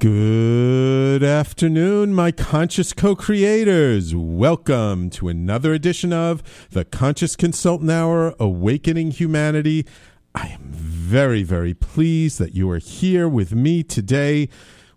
[0.00, 4.14] Good afternoon, my conscious co creators.
[4.14, 9.84] Welcome to another edition of the Conscious Consultant Hour Awakening Humanity.
[10.34, 14.48] I am very, very pleased that you are here with me today.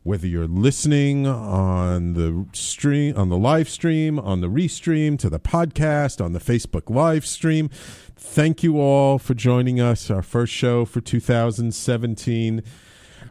[0.04, 5.40] Whether you're listening on the stream, on the live stream, on the restream, to the
[5.40, 7.68] podcast, on the Facebook live stream,
[8.16, 10.10] thank you all for joining us.
[10.10, 12.64] Our first show for 2017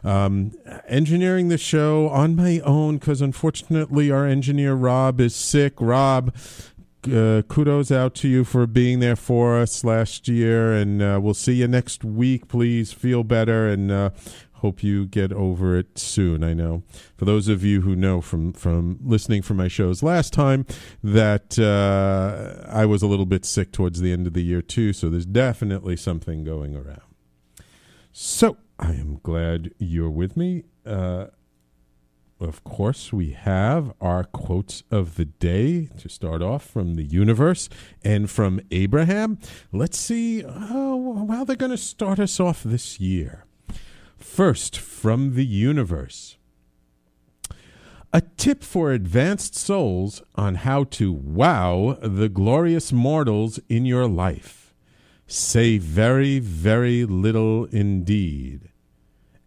[0.03, 0.51] um,
[0.87, 5.73] engineering the show on my own because unfortunately our engineer Rob is sick.
[5.79, 6.35] Rob,
[7.11, 11.33] uh, kudos out to you for being there for us last year, and uh, we'll
[11.33, 12.47] see you next week.
[12.47, 13.91] Please feel better and.
[13.91, 14.09] Uh,
[14.63, 16.41] hope you get over it soon.
[16.41, 16.83] I know
[17.17, 20.65] for those of you who know from from listening for my shows last time
[21.03, 24.93] that uh, I was a little bit sick towards the end of the year too.
[24.93, 27.01] So there's definitely something going around.
[28.13, 30.63] So I am glad you're with me.
[30.85, 31.27] Uh,
[32.39, 37.69] of course, we have our quotes of the day to start off from the universe
[38.03, 39.39] and from Abraham.
[39.71, 43.45] Let's see how, how they're going to start us off this year.
[44.17, 46.37] First, from the universe.
[48.11, 54.62] A tip for advanced souls on how to wow the glorious mortals in your life.
[55.27, 58.69] Say very, very little indeed.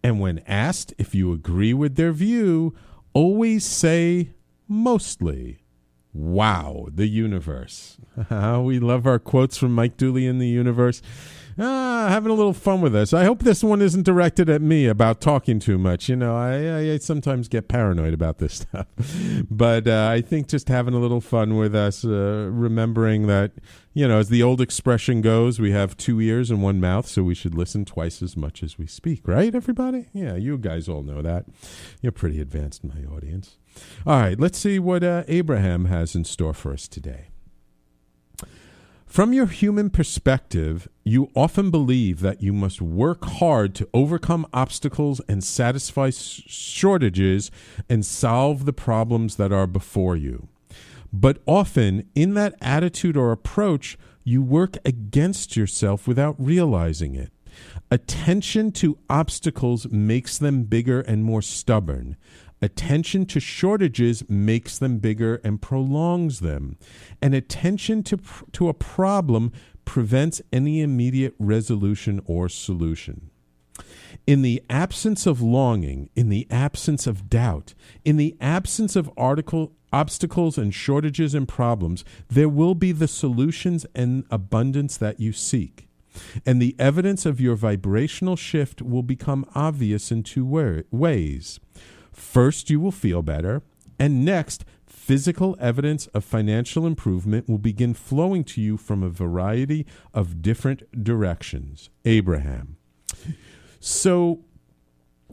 [0.03, 2.75] And when asked if you agree with their view,
[3.13, 4.31] always say
[4.67, 5.59] mostly.
[6.13, 7.97] Wow, the universe.
[8.29, 11.01] we love our quotes from Mike Dooley in the universe
[11.59, 13.13] ah, having a little fun with us.
[13.13, 16.09] I hope this one isn't directed at me about talking too much.
[16.09, 18.87] You know, I, I sometimes get paranoid about this stuff.
[19.49, 23.51] but uh, I think just having a little fun with us, uh, remembering that,
[23.93, 27.23] you know, as the old expression goes, we have two ears and one mouth, so
[27.23, 30.07] we should listen twice as much as we speak, right, everybody?
[30.13, 31.45] Yeah, you guys all know that.
[32.01, 33.57] You're pretty advanced in my audience.
[34.05, 37.29] All right, let's see what uh, Abraham has in store for us today.
[39.07, 45.21] From your human perspective, you often believe that you must work hard to overcome obstacles
[45.29, 47.49] and satisfy shortages
[47.89, 50.49] and solve the problems that are before you.
[51.11, 57.31] But often, in that attitude or approach, you work against yourself without realizing it.
[57.89, 62.17] Attention to obstacles makes them bigger and more stubborn.
[62.61, 66.77] Attention to shortages makes them bigger and prolongs them.
[67.21, 68.19] And attention to,
[68.53, 69.51] to a problem
[69.85, 73.29] prevents any immediate resolution or solution.
[74.25, 77.73] In the absence of longing, in the absence of doubt,
[78.03, 83.85] in the absence of article, obstacles and shortages and problems, there will be the solutions
[83.95, 85.87] and abundance that you seek.
[86.45, 90.45] And the evidence of your vibrational shift will become obvious in two
[90.91, 91.59] ways.
[92.17, 93.61] First, you will feel better,
[93.99, 99.85] and next, physical evidence of financial improvement will begin flowing to you from a variety
[100.15, 101.91] of different directions.
[102.05, 102.77] Abraham.
[103.79, 104.39] So,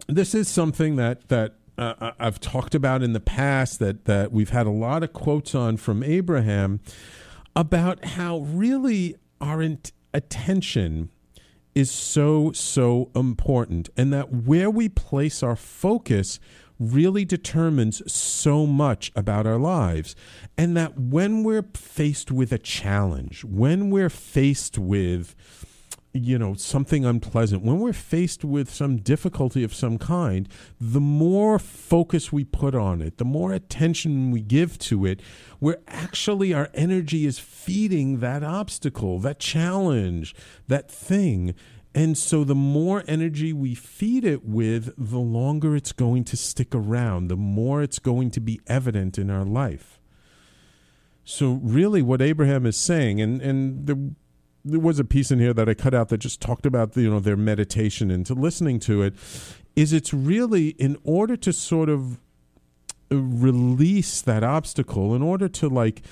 [0.06, 4.50] this is something that that uh, I've talked about in the past that that we've
[4.50, 6.80] had a lot of quotes on from Abraham
[7.56, 9.80] about how really our in-
[10.12, 11.10] attention
[11.74, 16.38] is so so important and that where we place our focus
[16.78, 20.16] really determines so much about our lives.
[20.58, 25.34] And that when we're faced with a challenge when we're faced with
[26.12, 30.48] you know something unpleasant when we're faced with some difficulty of some kind
[30.80, 35.20] the more focus we put on it the more attention we give to it
[35.60, 40.34] we're actually our energy is feeding that obstacle that challenge
[40.68, 41.52] that thing
[41.94, 46.74] and so the more energy we feed it with the longer it's going to stick
[46.74, 50.00] around the more it's going to be evident in our life.
[51.24, 54.14] So really what abraham is saying and and the
[54.64, 57.10] there was a piece in here that I cut out that just talked about you
[57.10, 59.14] know their meditation and to listening to it
[59.76, 62.18] is it's really in order to sort of
[63.12, 66.02] uh, release that obstacle in order to like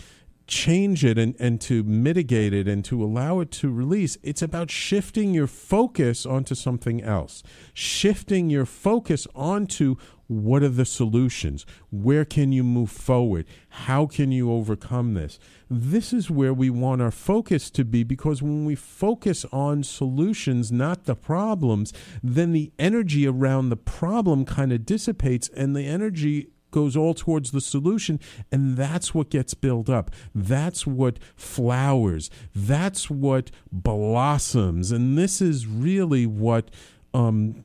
[0.53, 4.71] change it and, and to mitigate it and to allow it to release, it's about
[4.71, 9.97] shifting your focus onto something else, shifting your focus onto
[10.27, 11.65] what are the solutions?
[11.91, 13.47] Where can you move forward?
[13.71, 15.39] How can you overcome this?
[15.71, 20.71] This is where we want our focus to be because when we focus on solutions,
[20.71, 26.49] not the problems, then the energy around the problem kind of dissipates and the energy
[26.73, 28.19] goes all towards the solution
[28.51, 30.11] and that's what gets built up.
[30.35, 32.31] That's what flowers.
[32.55, 34.91] That's what blossoms.
[34.91, 36.71] And this is really what
[37.15, 37.63] um,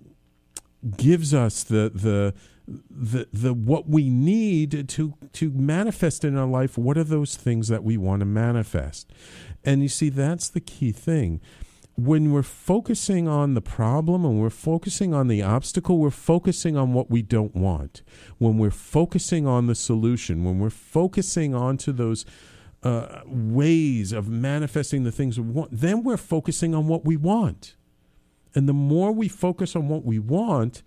[0.95, 2.33] gives us the the
[2.89, 6.77] the the what we need to to manifest in our life.
[6.77, 9.09] What are those things that we want to manifest?
[9.63, 11.41] And you see that's the key thing
[11.97, 16.93] when we're focusing on the problem and we're focusing on the obstacle, we're focusing on
[16.93, 18.03] what we don't want.
[18.37, 22.23] When we're focusing on the solution, when we're focusing onto those
[22.83, 27.75] uh, ways of manifesting the things we want, then we're focusing on what we want.
[28.53, 30.83] And the more we focus on what we want,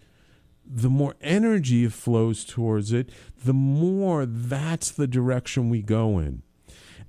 [0.65, 3.11] the more energy flows towards it,
[3.45, 6.43] the more that's the direction we go in.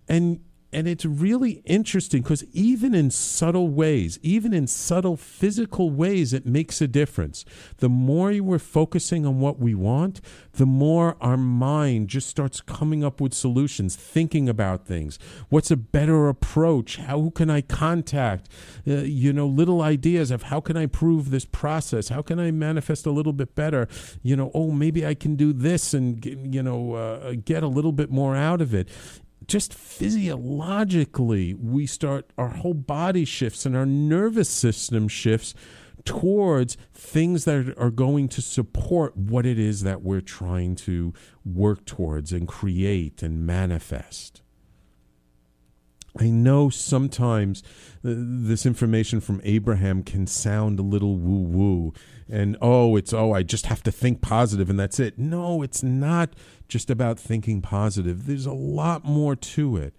[0.10, 0.40] And
[0.74, 6.46] and it's really interesting because even in subtle ways, even in subtle physical ways, it
[6.46, 7.44] makes a difference.
[7.78, 10.22] The more we're focusing on what we want,
[10.54, 15.20] the more our mind just starts coming up with solutions, thinking about things.
[15.50, 16.98] What's a better approach?
[16.98, 18.48] How can I contact?
[18.88, 22.10] Uh, you know, little ideas of how can I prove this process?
[22.10, 23.88] How can I manifest a little bit better?
[24.24, 27.92] You know, oh, maybe I can do this and, you know, uh, get a little
[27.92, 28.88] bit more out of it
[29.48, 35.54] just physiologically, we start, our whole body shifts and our nervous system shifts
[36.06, 41.14] towards things that are going to support what it is that we're trying to
[41.46, 44.42] work towards and create and manifest.
[46.20, 47.64] I know sometimes
[48.04, 51.94] uh, this information from Abraham can sound a little woo woo
[52.32, 55.20] and oh, it's oh, I just have to think positive and that's it.
[55.20, 56.34] No, it's not
[56.68, 58.26] just about thinking positive.
[58.26, 59.94] There's a lot more to it.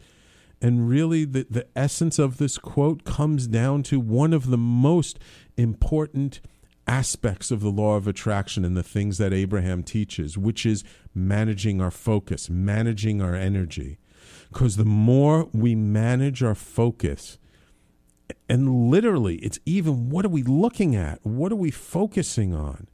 [0.60, 5.18] And really, the, the essence of this quote comes down to one of the most
[5.56, 6.40] important
[6.86, 11.80] aspects of the law of attraction and the things that Abraham teaches, which is managing
[11.80, 13.98] our focus, managing our energy.
[14.52, 17.38] Because the more we manage our focus,
[18.52, 21.24] and literally, it's even what are we looking at?
[21.24, 22.86] What are we focusing on?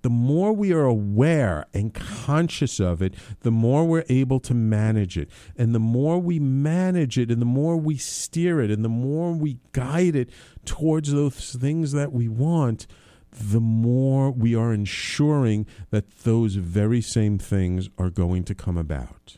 [0.00, 5.18] The more we are aware and conscious of it, the more we're able to manage
[5.18, 5.28] it.
[5.58, 9.32] And the more we manage it, and the more we steer it, and the more
[9.32, 10.30] we guide it
[10.64, 12.86] towards those things that we want,
[13.30, 19.36] the more we are ensuring that those very same things are going to come about.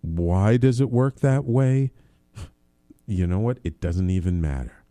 [0.00, 1.92] Why does it work that way?
[3.06, 3.58] You know what?
[3.64, 4.84] It doesn't even matter.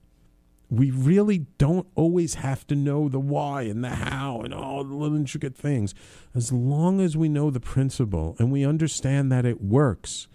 [0.70, 4.96] We really don't always have to know the why and the how and all the
[4.96, 5.94] little intricate things.
[6.34, 10.28] As long as we know the principle and we understand that it works.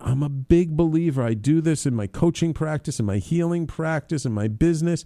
[0.00, 1.22] I'm a big believer.
[1.22, 5.04] I do this in my coaching practice, in my healing practice, in my business.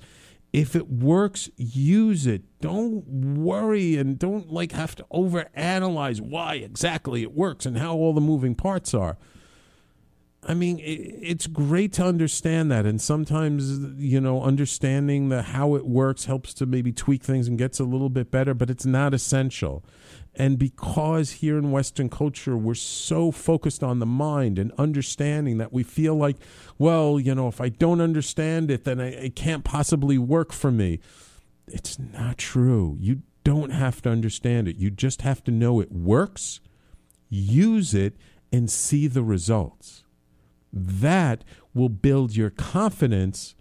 [0.53, 2.43] If it works, use it.
[2.61, 8.13] Don't worry and don't like have to overanalyze why exactly it works and how all
[8.13, 9.17] the moving parts are.
[10.43, 15.85] I mean, it's great to understand that, and sometimes you know, understanding the how it
[15.85, 19.13] works helps to maybe tweak things and gets a little bit better, but it's not
[19.13, 19.85] essential.
[20.35, 25.73] And because here in Western culture, we're so focused on the mind and understanding that
[25.73, 26.37] we feel like,
[26.79, 30.71] well, you know, if I don't understand it, then I, it can't possibly work for
[30.71, 31.01] me.
[31.67, 32.97] It's not true.
[32.99, 34.77] You don't have to understand it.
[34.77, 36.61] You just have to know it works,
[37.29, 38.17] use it,
[38.53, 40.05] and see the results.
[40.73, 43.55] That will build your confidence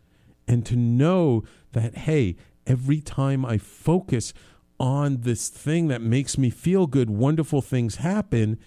[0.47, 2.35] and to know that, hey,
[2.65, 4.33] every time I focus
[4.79, 8.57] on this thing that makes me feel good, wonderful things happen.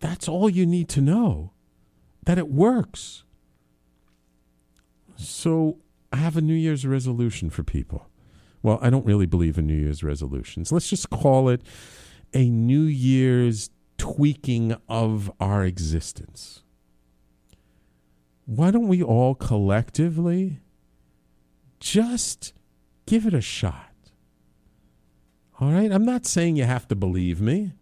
[0.00, 1.52] That's all you need to know
[2.24, 3.24] that it works.
[5.16, 5.78] So,
[6.12, 8.08] I have a New Year's resolution for people.
[8.62, 10.72] Well, I don't really believe in New Year's resolutions.
[10.72, 11.62] Let's just call it
[12.32, 16.62] a New Year's tweaking of our existence.
[18.48, 20.60] Why don't we all collectively
[21.80, 22.54] just
[23.04, 23.92] give it a shot?
[25.60, 25.92] All right?
[25.92, 27.74] I'm not saying you have to believe me.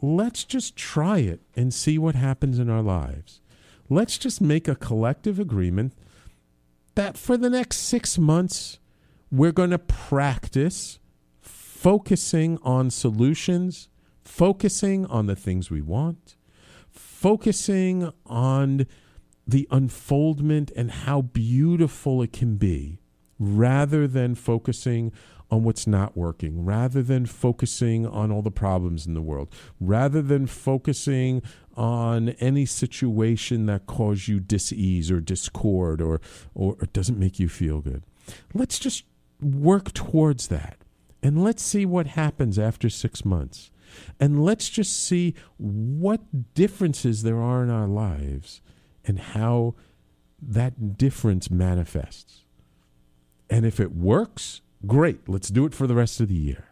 [0.00, 3.40] Let's just try it and see what happens in our lives.
[3.88, 5.92] Let's just make a collective agreement
[6.96, 8.80] that for the next six months,
[9.30, 10.98] we're going to practice
[11.40, 13.88] focusing on solutions,
[14.24, 16.34] focusing on the things we want,
[16.90, 18.88] focusing on
[19.46, 23.00] the unfoldment and how beautiful it can be,
[23.38, 25.12] rather than focusing
[25.50, 30.22] on what's not working, rather than focusing on all the problems in the world, rather
[30.22, 31.42] than focusing
[31.76, 36.20] on any situation that causes you dis-ease or discord or,
[36.54, 38.02] or, or doesn't make you feel good.
[38.54, 39.04] Let's just
[39.40, 40.78] work towards that.
[41.22, 43.70] And let's see what happens after six months.
[44.18, 48.62] And let's just see what differences there are in our lives
[49.04, 49.74] and how
[50.40, 52.44] that difference manifests.
[53.48, 55.28] And if it works, Great.
[55.28, 56.68] Let's do it for the rest of the year.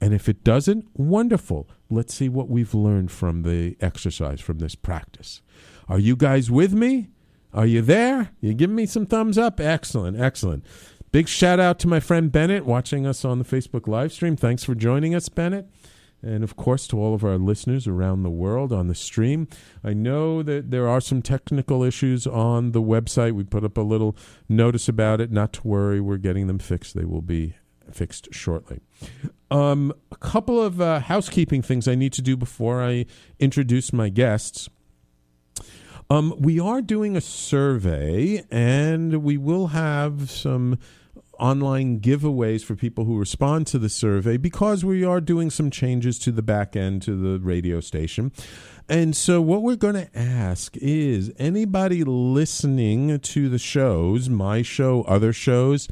[0.00, 1.68] And if it doesn't, wonderful.
[1.88, 5.40] Let's see what we've learned from the exercise, from this practice.
[5.88, 7.08] Are you guys with me?
[7.52, 8.30] Are you there?
[8.40, 9.60] You giving me some thumbs up?
[9.60, 10.64] Excellent, excellent.
[11.12, 14.36] Big shout out to my friend Bennett watching us on the Facebook live stream.
[14.36, 15.68] Thanks for joining us, Bennett
[16.24, 19.46] and of course to all of our listeners around the world on the stream.
[19.82, 23.32] I know that there are some technical issues on the website.
[23.32, 24.16] We put up a little
[24.48, 25.30] notice about it.
[25.30, 26.96] Not to worry, we're getting them fixed.
[26.96, 27.56] They will be
[27.92, 28.80] fixed shortly.
[29.50, 33.06] Um, a couple of uh, housekeeping things I need to do before I
[33.38, 34.68] introduce my guests.
[36.10, 40.78] Um, we are doing a survey, and we will have some
[41.38, 46.18] online giveaways for people who respond to the survey because we are doing some changes
[46.20, 48.32] to the back end to the radio station.
[48.88, 55.02] And so, what we're going to ask is anybody listening to the shows, my show,
[55.02, 55.88] other shows,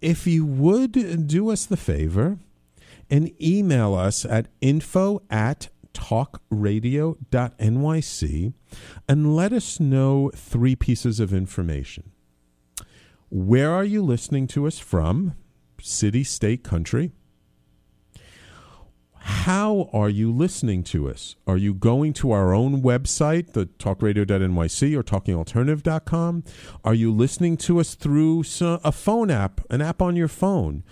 [0.00, 2.38] if you would do us the favor
[3.08, 8.52] and email us at info at talkradio.nyc
[9.08, 12.10] and let us know three pieces of information.
[13.34, 15.34] Where are you listening to us from?
[15.80, 17.10] City, state, country.
[19.16, 21.34] How are you listening to us?
[21.44, 26.44] Are you going to our own website, the talkradio.nyc or talkingalternative.com?
[26.84, 30.84] Are you listening to us through a phone app, an app on your phone?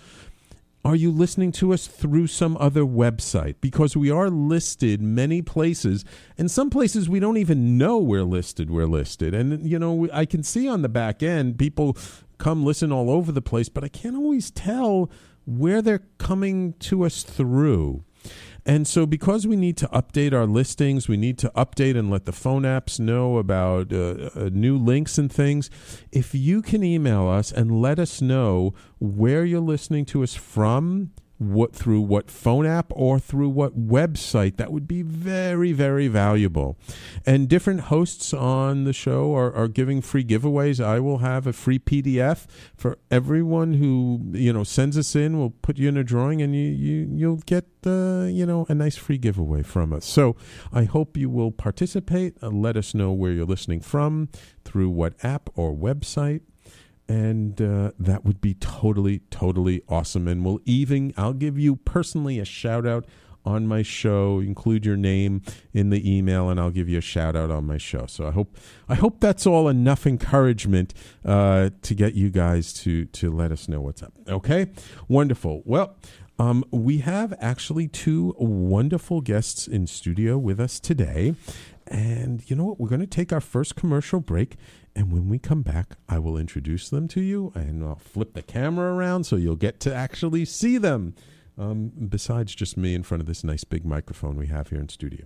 [0.85, 3.55] Are you listening to us through some other website?
[3.61, 6.03] Because we are listed many places,
[6.37, 8.69] and some places we don't even know we're listed.
[8.69, 11.95] We're listed, and you know I can see on the back end people
[12.37, 15.09] come listen all over the place, but I can't always tell
[15.45, 18.03] where they're coming to us through.
[18.65, 22.23] And so, because we need to update our listings, we need to update and let
[22.23, 25.69] the phone apps know about uh, uh, new links and things.
[26.13, 31.11] If you can email us and let us know where you're listening to us from,
[31.51, 36.77] what through what phone app or through what website that would be very very valuable.
[37.25, 40.83] And different hosts on the show are, are giving free giveaways.
[40.83, 42.45] I will have a free pdf
[42.75, 46.55] for everyone who you know sends us in we'll put you in a drawing and
[46.55, 50.05] you, you you'll get uh, you know a nice free giveaway from us.
[50.05, 50.35] So
[50.71, 52.35] i hope you will participate.
[52.41, 54.29] Uh, let us know where you're listening from
[54.63, 56.41] through what app or website
[57.07, 60.27] and uh, that would be totally totally awesome.
[60.27, 63.05] And we'll even i'll give you personally a shout out
[63.45, 64.39] on my show.
[64.39, 65.41] Include your name
[65.73, 68.05] in the email and i'll give you a shout out on my show.
[68.05, 68.57] So i hope
[68.87, 70.93] i hope that's all enough encouragement
[71.25, 74.13] uh, to get you guys to to let us know what's up.
[74.27, 74.67] Okay?
[75.07, 75.61] Wonderful.
[75.65, 75.95] Well
[76.39, 81.35] um, we have actually two wonderful guests in studio with us today
[81.87, 82.79] and you know what?
[82.79, 84.55] We're going to take our first commercial break.
[84.95, 88.41] And when we come back, I will introduce them to you and I'll flip the
[88.41, 91.15] camera around so you'll get to actually see them.
[91.57, 94.89] um, besides just me in front of this nice big microphone we have here in
[94.89, 95.25] studio.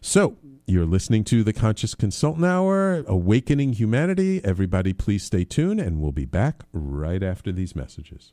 [0.00, 4.40] So, you're listening to the Conscious Consultant Hour, Awakening Humanity.
[4.44, 8.32] Everybody, please stay tuned, and we'll be back right after these messages.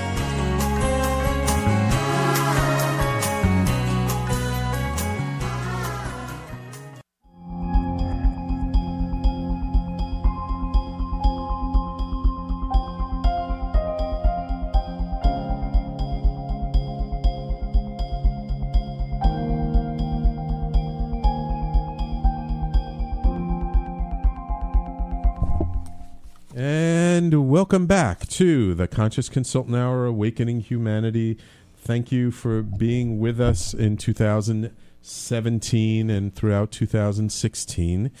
[27.71, 31.37] Welcome back to the Conscious Consultant Hour, Awakening Humanity.
[31.77, 38.11] Thank you for being with us in 2017 and throughout 2016.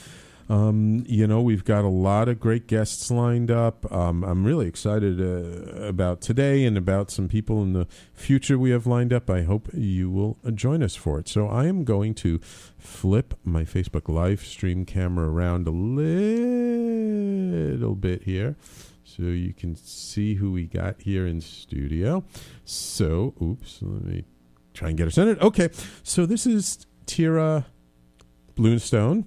[0.47, 3.91] Um, you know, we've got a lot of great guests lined up.
[3.91, 8.69] Um, I'm really excited uh, about today and about some people in the future we
[8.69, 9.29] have lined up.
[9.29, 11.27] I hope you will join us for it.
[11.27, 12.39] So I am going to
[12.77, 16.05] flip my Facebook live stream camera around a little
[17.95, 18.55] bit here
[19.15, 22.23] so you can see who we got here in studio.
[22.63, 24.23] So, oops, let me
[24.73, 25.39] try and get her centered.
[25.41, 25.69] Okay,
[26.03, 27.65] so this is Tira
[28.55, 29.25] Bluestone.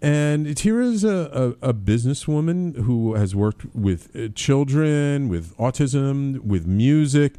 [0.00, 6.40] And Tira is a, a, a businesswoman who has worked with uh, children, with autism,
[6.40, 7.34] with music,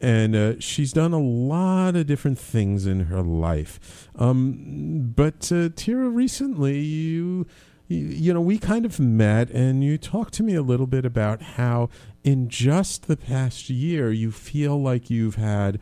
[0.00, 4.08] and uh, she's done a lot of different things in her life.
[4.16, 7.46] Um, but uh, Tira, recently you,
[7.94, 11.42] you, know, we kind of met, and you talked to me a little bit about
[11.42, 11.88] how
[12.24, 15.78] in just the past year you feel like you've had.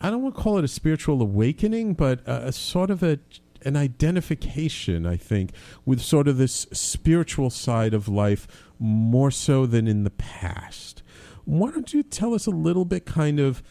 [0.00, 3.18] I don't want to call it a spiritual awakening, but a, a sort of a
[3.64, 5.52] an identification, I think,
[5.84, 11.02] with sort of this spiritual side of life more so than in the past.
[11.44, 13.62] Why don't you tell us a little bit, kind of,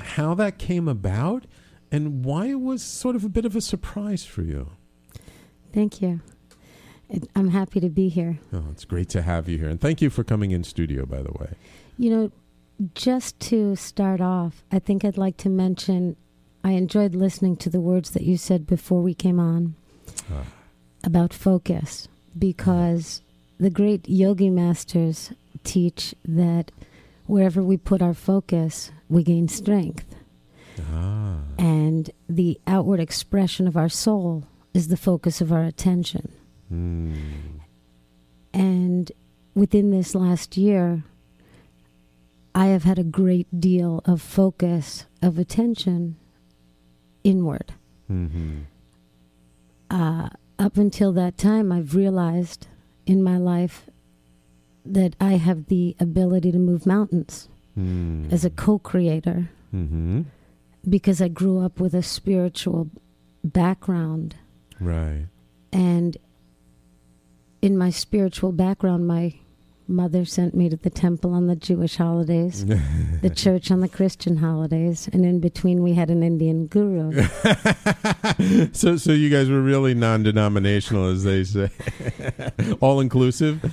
[0.00, 1.44] how that came about
[1.90, 4.70] and why it was sort of a bit of a surprise for you?
[5.78, 6.20] Thank you.
[7.08, 8.40] It, I'm happy to be here.
[8.52, 9.68] Oh, it's great to have you here.
[9.68, 11.54] And thank you for coming in studio, by the way.
[11.96, 12.32] You know,
[12.96, 16.16] just to start off, I think I'd like to mention
[16.64, 19.76] I enjoyed listening to the words that you said before we came on
[20.32, 20.46] Ah.
[21.04, 23.22] about focus because
[23.60, 25.30] the great yogi masters
[25.62, 26.72] teach that
[27.26, 30.16] wherever we put our focus, we gain strength.
[30.92, 31.36] Ah.
[31.56, 34.42] And the outward expression of our soul
[34.74, 36.32] is the focus of our attention.
[36.68, 37.14] Hmm.
[38.52, 39.12] And
[39.54, 41.04] within this last year,
[42.54, 46.16] I have had a great deal of focus, of attention
[47.24, 47.72] inward.
[48.10, 48.60] Mm-hmm.
[49.90, 50.28] Uh,
[50.58, 52.66] up until that time, I've realized
[53.06, 53.86] in my life
[54.84, 58.32] that I have the ability to move mountains Mm.
[58.32, 60.22] as a co creator Mm-hmm.
[60.88, 62.88] because I grew up with a spiritual
[63.44, 64.34] background.
[64.80, 65.26] Right.
[65.72, 66.16] And
[67.62, 69.34] in my spiritual background, my
[69.90, 72.64] mother sent me to the temple on the Jewish holidays,
[73.22, 77.10] the church on the Christian holidays, and in between we had an Indian guru.
[78.72, 81.70] so, so you guys were really non-denominational, as they say,
[82.80, 83.64] all inclusive.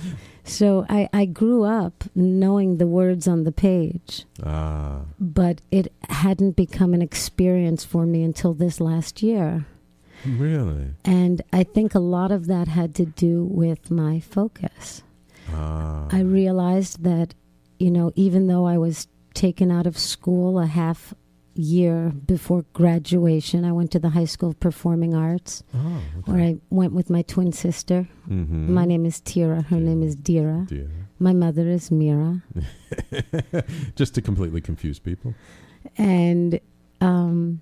[0.44, 6.56] so I, I grew up knowing the words on the page, Ah, but it hadn't
[6.56, 9.66] become an experience for me until this last year.
[10.26, 10.90] Really?
[11.04, 15.02] And I think a lot of that had to do with my focus.
[15.50, 17.34] Ah, I realized that,
[17.78, 21.14] you know, even though I was taken out of school a half
[21.54, 26.32] year before graduation, I went to the High School of Performing Arts, Oh, okay.
[26.32, 28.08] where I went with my twin sister.
[28.28, 28.68] Mhm.
[28.68, 29.62] My name is Tira.
[29.62, 30.66] Her name is Dira.
[30.68, 30.90] Dear.
[31.18, 32.42] My mother is Mira.
[33.96, 35.34] Just to completely confuse people.
[35.96, 36.60] And
[37.00, 37.60] um,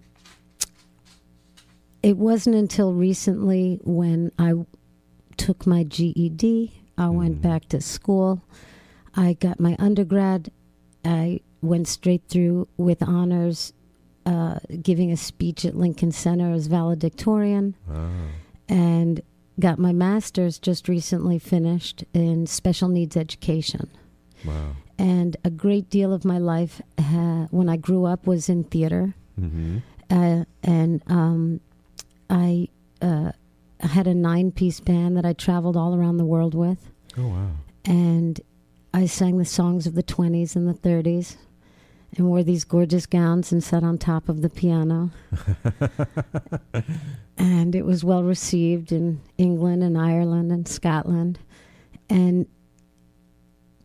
[2.04, 4.52] it wasn't until recently when I
[5.36, 7.42] took my GED, I went Mhm.
[7.42, 8.42] back to school,
[9.16, 10.50] I got my undergrad,
[11.04, 13.72] I went straight through with honors,
[14.26, 17.74] uh, giving a speech at Lincoln Center as valedictorian,
[18.68, 19.20] and
[19.58, 23.88] got my master's just recently finished in special needs education.
[24.46, 24.76] Wow.
[24.98, 29.14] and a great deal of my life uh, when I grew up was in theater,
[29.36, 29.78] hmm
[30.10, 31.60] uh, and um,
[32.30, 32.68] I
[33.02, 33.32] uh,
[33.80, 37.50] had a nine-piece band that I traveled all around the world with, Oh wow.
[37.84, 38.40] and
[38.92, 41.36] I sang the songs of the twenties and the thirties,
[42.16, 45.10] and wore these gorgeous gowns and sat on top of the piano.
[47.36, 51.38] and it was well received in England and Ireland and Scotland.
[52.08, 52.46] And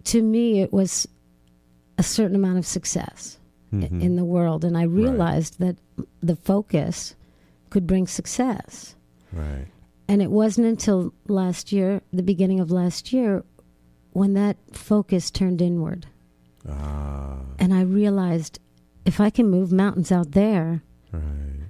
[0.05, 1.07] to me, it was
[1.97, 3.37] a certain amount of success
[3.73, 4.01] Mhm.
[4.01, 4.63] in the world.
[4.63, 5.77] And I realized that
[6.21, 7.15] the focus
[7.69, 8.95] could bring success.
[9.31, 9.67] right.
[10.07, 13.43] And it wasn't until last year, the beginning of last year,
[14.11, 16.07] when that focus turned inward.
[16.67, 17.37] Ah.
[17.59, 18.59] And I realized
[19.05, 21.69] if I can move mountains out there, Right.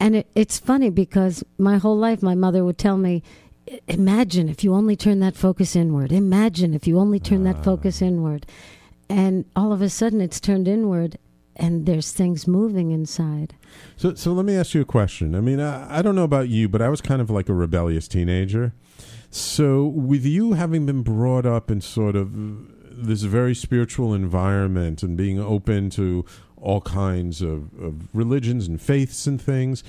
[0.00, 3.22] And it, it's funny because my whole life, my mother would tell me,
[3.86, 6.10] Imagine if you only turn that focus inward.
[6.10, 8.46] Imagine if you only turn that focus inward.
[9.10, 11.18] And all of a sudden, it's turned inward,
[11.54, 13.54] and there's things moving inside.
[13.96, 15.34] So, so let me ask you a question.
[15.34, 17.54] I mean, I, I don't know about you, but I was kind of like a
[17.54, 18.72] rebellious teenager.
[19.30, 22.32] So, with you having been brought up in sort of
[22.90, 26.24] this very spiritual environment and being open to
[26.56, 29.84] all kinds of, of religions and faiths and things,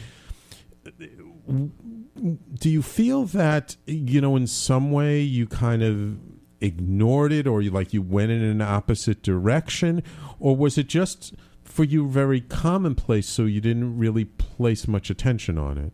[2.59, 6.17] do you feel that you know in some way you kind of
[6.61, 10.03] ignored it or you like you went in an opposite direction
[10.39, 11.33] or was it just
[11.69, 15.93] for you very commonplace so you didn't really place much attention on it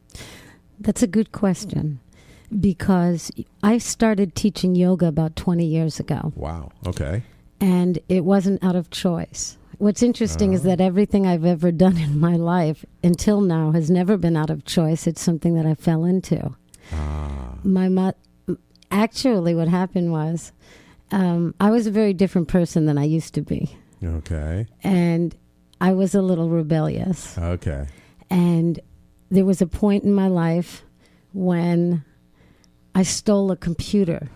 [0.80, 2.00] That's a good question
[2.60, 3.32] because
[3.64, 6.32] I started teaching yoga about 20 years ago.
[6.36, 7.24] wow okay
[7.62, 9.58] and it wasn't out of choice.
[9.78, 14.18] What's interesting is that everything I've ever done in my life until now has never
[14.18, 15.08] been out of choice.
[15.08, 16.54] It's something that I fell into.
[16.94, 18.14] ah My mo-
[18.92, 20.52] actually, what happened was
[21.12, 25.36] um, I was a very different person than I used to be, okay and
[25.86, 27.38] I was a little rebellious.
[27.38, 27.86] okay
[28.32, 28.80] And
[29.30, 30.84] there was a point in my life
[31.32, 32.04] when
[32.96, 34.30] I stole a computer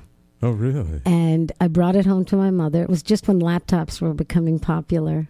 [0.43, 2.83] oh really and I brought it home to my mother.
[2.83, 5.27] It was just when laptops were becoming popular.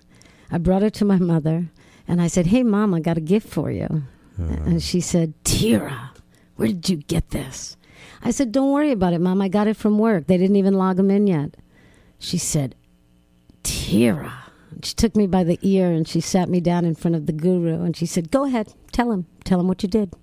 [0.52, 1.68] I brought it to my mother
[2.06, 3.88] and I said, Hey, mom, I got a gift for you.
[4.42, 4.64] Uh-huh.
[4.66, 6.12] And she said, Tira,
[6.58, 7.78] where did you get this?
[8.22, 9.42] I said, Don't worry about it, mom.
[9.42, 10.28] I got it from work.
[10.28, 11.56] They didn't even log them in yet.
[12.20, 12.76] She said,
[13.64, 14.49] Tira.
[14.84, 17.34] She took me by the ear and she sat me down in front of the
[17.34, 20.14] guru and she said, Go ahead, tell him, tell him what you did.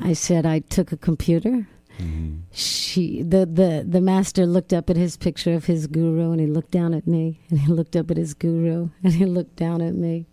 [0.03, 1.67] I said I took a computer.
[1.99, 2.41] Mm-hmm.
[2.53, 6.47] She the, the the master looked up at his picture of his guru and he
[6.47, 9.81] looked down at me and he looked up at his guru and he looked down
[9.81, 10.27] at me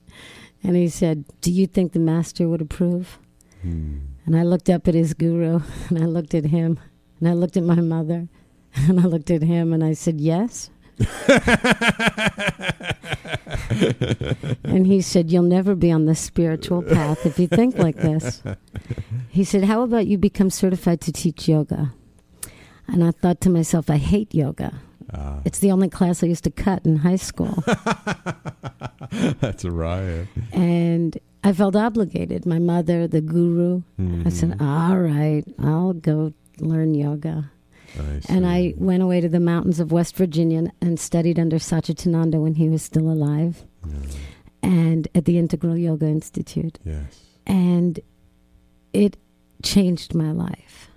[0.61, 3.17] and he said, "Do you think the master would approve?"
[3.61, 3.99] Hmm.
[4.25, 6.79] And I looked up at his guru and I looked at him
[7.19, 8.27] and I looked at my mother
[8.75, 10.69] and I looked at him and I said, "Yes."
[14.63, 18.41] and he said, You'll never be on the spiritual path if you think like this.
[19.29, 21.93] He said, How about you become certified to teach yoga?
[22.87, 24.81] And I thought to myself, I hate yoga.
[25.13, 25.39] Ah.
[25.45, 27.63] It's the only class I used to cut in high school.
[29.39, 32.45] that's a riot and I felt obligated.
[32.45, 33.81] My mother, the guru,
[34.25, 37.51] I said, All right, I'll go learn yoga.
[38.29, 42.55] And I went away to the mountains of West Virginia and studied under Satchidananda when
[42.55, 43.65] he was still alive
[44.63, 46.79] and at the Integral Yoga Institute.
[46.83, 47.99] yes And
[48.93, 49.17] it
[49.61, 50.89] changed my life.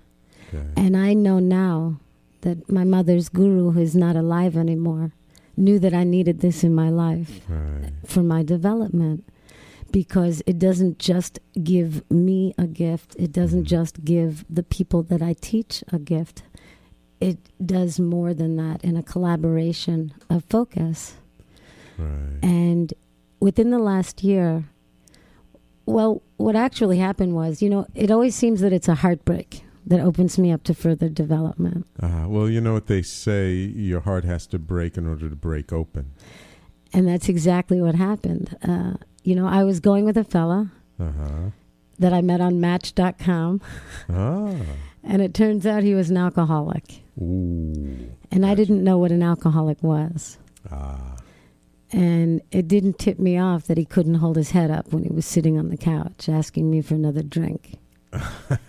[0.53, 0.65] okay.
[0.75, 1.99] And I know now
[2.41, 5.11] that my mother's guru, who is not alive anymore,
[5.55, 9.27] knew that I needed this in my life right for my development
[9.91, 13.67] because it doesn't just give me a gift, it doesn't mm.
[13.67, 16.43] just give the people that I teach a gift.
[17.19, 21.15] It does more than that in a collaboration of focus.
[21.97, 22.93] right And
[23.39, 24.65] within the last year,
[25.85, 29.99] well, what actually happened was, you know, it always seems that it's a heartbreak that
[30.01, 31.85] opens me up to further development.
[32.01, 35.35] uh, well you know what they say your heart has to break in order to
[35.35, 36.11] break open
[36.93, 38.55] And that's exactly what happened.
[38.61, 41.51] Uh, you know, I was going with a fella Uh-huh.
[41.99, 43.61] that I met on Match.com,
[44.09, 44.51] Ah.
[45.07, 47.01] and it turns out he was an alcoholic.
[47.19, 48.09] Ooh.
[48.31, 50.37] And I didn't know what an alcoholic was.
[50.69, 51.15] Ah.
[51.91, 55.09] And it didn't tip me off that he couldn't hold his head up when he
[55.09, 57.77] was sitting on the couch asking me for another drink.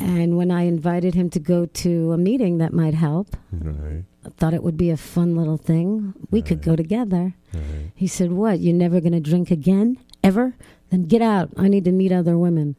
[0.00, 4.04] and when I invited him to go to a meeting that might help, Right.
[4.24, 6.14] I thought it would be a fun little thing.
[6.30, 7.34] We could go together.
[7.52, 7.92] Right.
[7.94, 8.60] He said, What?
[8.60, 9.98] You're never going to drink again?
[10.22, 10.54] Ever?
[10.90, 11.50] Then get out.
[11.56, 12.76] I need to meet other women.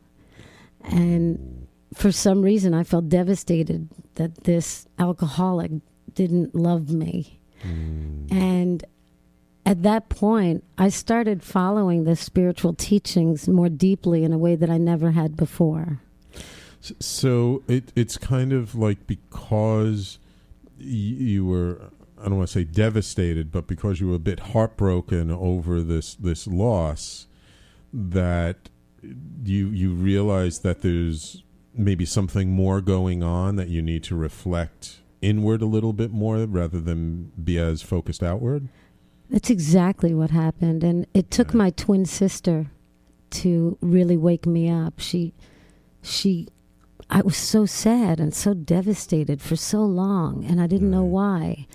[0.83, 1.60] And
[1.93, 5.71] for some reason, I felt devastated that this alcoholic
[6.13, 7.39] didn't love me.
[7.63, 8.31] Mm.
[8.31, 8.83] And
[9.65, 14.69] at that point, I started following the spiritual teachings more deeply in a way that
[14.69, 16.01] I never had before.
[16.99, 20.17] So it it's kind of like because
[20.79, 25.29] you were I don't want to say devastated, but because you were a bit heartbroken
[25.29, 27.27] over this this loss,
[27.93, 28.69] that
[29.43, 34.99] you you realize that there's maybe something more going on that you need to reflect
[35.21, 38.67] inward a little bit more rather than be as focused outward.
[39.29, 40.83] That's exactly what happened.
[40.83, 41.55] And it took Right.
[41.55, 42.71] my twin sister
[43.31, 44.99] to really wake me up.
[44.99, 45.33] She,
[46.01, 46.47] she,
[47.09, 51.67] I was so sad and so devastated for so long, and I didn't know why.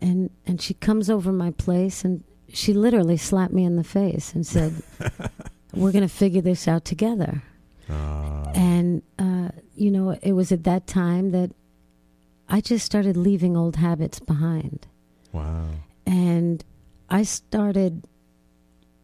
[0.00, 4.32] And and she comes over my place and she literally slapped me in the face
[4.34, 4.82] and said,
[5.74, 7.42] "We're going to figure this out together."
[7.90, 8.50] Ah.
[8.54, 11.52] And uh, you know, it was at that time that
[12.48, 14.86] I just started leaving old habits behind
[15.32, 15.68] wow.
[16.06, 16.64] and
[17.10, 18.06] I started,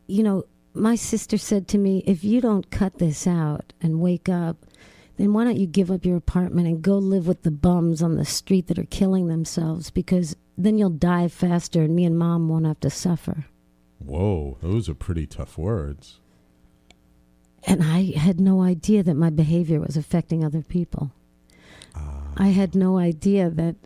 [0.06, 0.44] you know,
[0.74, 4.66] my sister said to me, if you don't cut this out and wake up,
[5.16, 8.16] then why don't you give up your apartment and go live with the bums on
[8.16, 9.90] the street that are killing themselves?
[9.90, 13.46] Because then you'll die faster and me and mom won't have to suffer.
[13.98, 16.20] Whoa, those are pretty tough words.
[17.66, 21.10] And I had no idea that my behavior was affecting other people.
[21.94, 22.22] Ah.
[22.36, 23.76] I had no idea that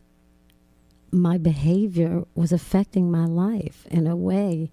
[1.11, 4.71] my behavior was affecting my life in a way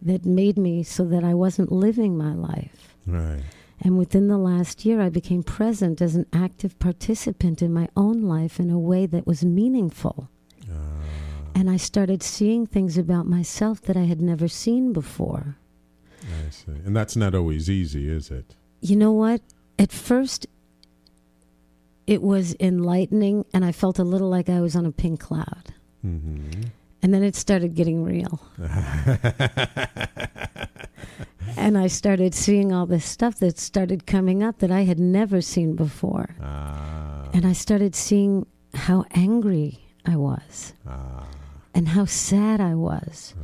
[0.00, 2.94] that made me so that I wasn't living my life.
[3.06, 3.42] Right.
[3.80, 8.22] And within the last year, I became present as an active participant in my own
[8.22, 10.28] life in a way that was meaningful.
[10.70, 11.02] Ah.
[11.54, 15.56] And I started seeing things about myself that I had never seen before.
[16.24, 16.72] I see.
[16.84, 18.54] And that's not always easy, is it?
[18.80, 19.40] You know what?
[19.78, 20.46] At first,
[22.06, 25.74] it was enlightening, and I felt a little like I was on a pink cloud.
[26.04, 26.62] Mm-hmm.
[27.02, 28.40] And then it started getting real.
[31.56, 35.40] and I started seeing all this stuff that started coming up that I had never
[35.40, 36.34] seen before.
[36.40, 37.28] Ah.
[37.32, 41.26] And I started seeing how angry I was, Ah.
[41.74, 43.34] and how sad I was,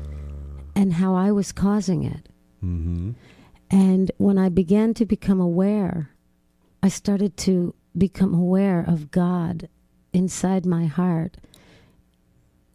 [0.74, 2.28] and how I was causing it.
[2.64, 3.12] Mm-hmm.
[3.70, 6.10] And when I began to become aware,
[6.82, 9.68] I started to become aware of God
[10.12, 11.36] inside my heart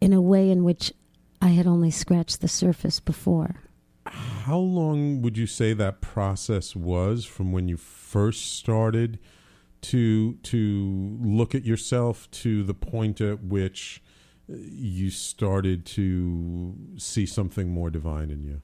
[0.02, 0.94] in a way in which
[1.42, 3.56] I had only scratched the surface before.
[4.06, 9.20] How long would you say that process was from when you first started
[9.82, 14.02] to to look at yourself to the point at which
[14.50, 18.62] uh, you started to see something more divine in you?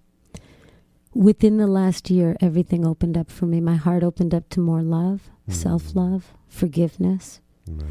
[1.14, 3.60] Within the last year, everything opened up for me.
[3.60, 5.54] My heart opened up to more love, Mm.
[5.54, 7.42] self love, forgiveness.
[7.68, 7.86] Right.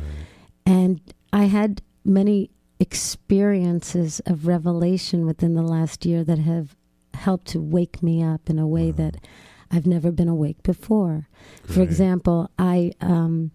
[0.64, 1.00] And
[1.32, 6.76] I had many experiences of revelation within the last year that have
[7.14, 9.16] helped to wake me up in a way that
[9.70, 11.28] I've never been awake before.
[11.64, 13.50] For example, I um,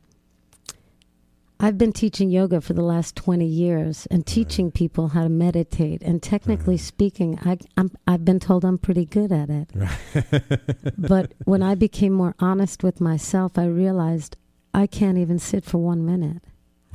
[1.64, 6.02] I've been teaching yoga for the last 20 years and teaching people how to meditate.
[6.02, 10.94] And technically speaking, I, I'm, I've been told I'm pretty good at it.
[10.98, 14.36] but when I became more honest with myself, I realized
[14.74, 16.44] I can't even sit for one minute.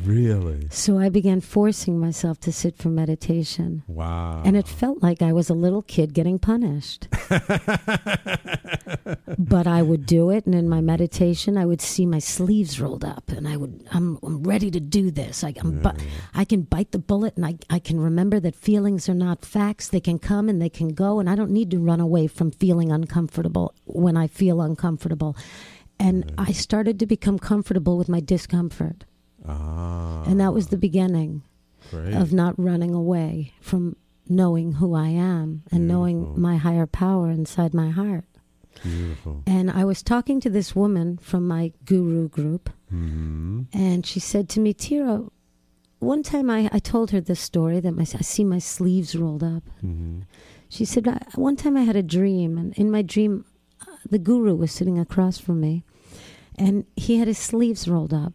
[0.03, 0.69] Really?
[0.71, 3.83] So I began forcing myself to sit for meditation.
[3.89, 4.43] Wow.
[4.45, 7.09] And it felt like I was a little kid getting punished.
[9.39, 13.05] but I would do it, and in my meditation, I would see my sleeves rolled
[13.05, 15.43] up, and I would, I'm, I'm ready to do this.
[15.43, 15.99] I, I'm, bu-
[16.33, 19.89] I can bite the bullet, and I, I can remember that feelings are not facts.
[19.89, 22.53] They can come and they can go, and I don't need to run away from
[22.53, 25.37] feeling uncomfortable when I feel uncomfortable.
[26.01, 29.05] And I started to become comfortable with my discomfort.
[29.49, 31.43] Ah, And that was the beginning
[31.91, 32.15] great.
[32.15, 33.97] of not running away from
[34.29, 38.25] knowing who I am and knowing my higher power inside my heart.
[38.83, 39.43] Beautiful.
[39.47, 43.63] And I was talking to this woman from my guru group, Mm-hmm.
[43.75, 45.25] and she said to me, Tira,
[45.99, 49.43] one time I, I told her this story that my, I see my sleeves rolled
[49.45, 49.63] up.
[49.85, 50.21] Mm-hmm.
[50.71, 53.45] She said, I, one time I had a dream, and in my dream,
[53.83, 55.85] uh, the guru was sitting across from me,
[56.57, 58.33] and he had his sleeves rolled up.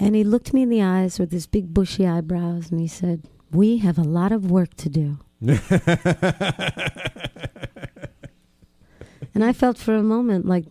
[0.00, 3.28] And he looked me in the eyes with his big bushy eyebrows, and he said,
[3.52, 5.18] We have a lot of work to do.
[9.34, 10.64] and I felt for a moment like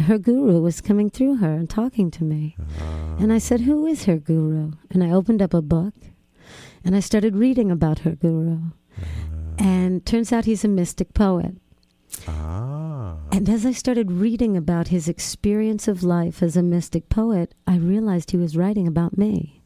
[0.00, 2.56] her guru was coming through her and talking to me.
[3.20, 4.72] And I said, Who is her guru?
[4.90, 5.94] And I opened up a book
[6.84, 8.54] and I started reading about her guru.
[8.54, 9.06] Uh-huh.
[9.58, 11.54] And turns out he's a mystic poet.
[12.28, 13.16] Ah.
[13.30, 17.76] And as I started reading about his experience of life as a mystic poet, I
[17.76, 19.62] realized he was writing about me.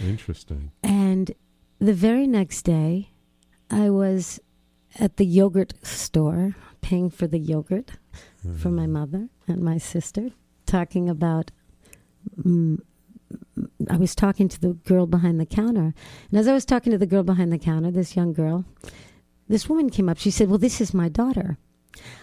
[0.00, 0.72] Interesting.
[0.82, 1.32] And
[1.78, 3.10] the very next day,
[3.70, 4.40] I was
[4.98, 7.92] at the yogurt store paying for the yogurt
[8.58, 10.30] for my mother and my sister,
[10.66, 11.50] talking about.
[12.40, 12.80] Mm,
[13.90, 15.94] I was talking to the girl behind the counter.
[16.30, 18.64] And as I was talking to the girl behind the counter, this young girl,
[19.48, 20.18] this woman came up.
[20.18, 21.58] She said, Well, this is my daughter.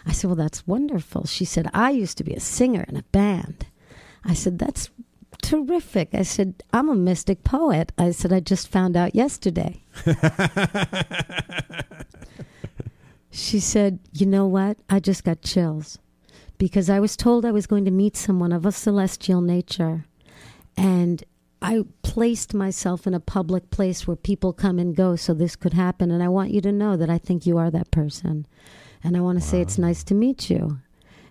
[0.05, 1.25] I said, Well, that's wonderful.
[1.25, 3.67] She said, I used to be a singer in a band.
[4.23, 4.89] I said, That's
[5.41, 6.10] terrific.
[6.13, 7.91] I said, I'm a mystic poet.
[7.97, 9.84] I said, I just found out yesterday.
[13.31, 14.77] she said, You know what?
[14.89, 15.99] I just got chills
[16.57, 20.05] because I was told I was going to meet someone of a celestial nature.
[20.77, 21.23] And
[21.62, 25.74] I placed myself in a public place where people come and go so this could
[25.74, 26.10] happen.
[26.10, 28.47] And I want you to know that I think you are that person.
[29.04, 29.52] And I want to wow.
[29.52, 30.80] say it's nice to meet you.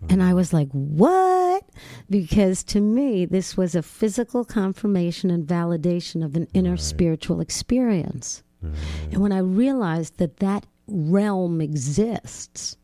[0.09, 0.37] And I mm-hmm.
[0.37, 1.65] was like, what?
[2.09, 6.81] Because to me, this was a physical confirmation and validation of an inner right.
[6.81, 8.43] spiritual experience.
[8.63, 8.73] Right.
[8.73, 9.21] And mm-hmm.
[9.21, 12.77] when I realized that that realm exists,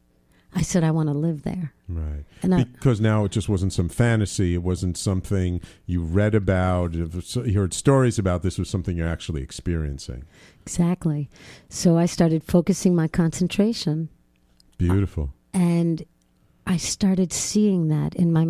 [0.55, 1.73] I said, I want to live there.
[1.89, 2.25] Right.
[2.43, 4.55] And because I, now it just wasn't some fantasy.
[4.55, 6.95] It wasn't something you read about.
[6.95, 7.09] You
[7.55, 8.43] heard stories about.
[8.43, 10.25] This was something you're actually experiencing.
[10.63, 11.31] Exactly.
[11.69, 14.09] So I started focusing my concentration.
[14.79, 15.33] Beautiful.
[15.55, 16.05] And
[16.67, 18.49] I started seeing that in my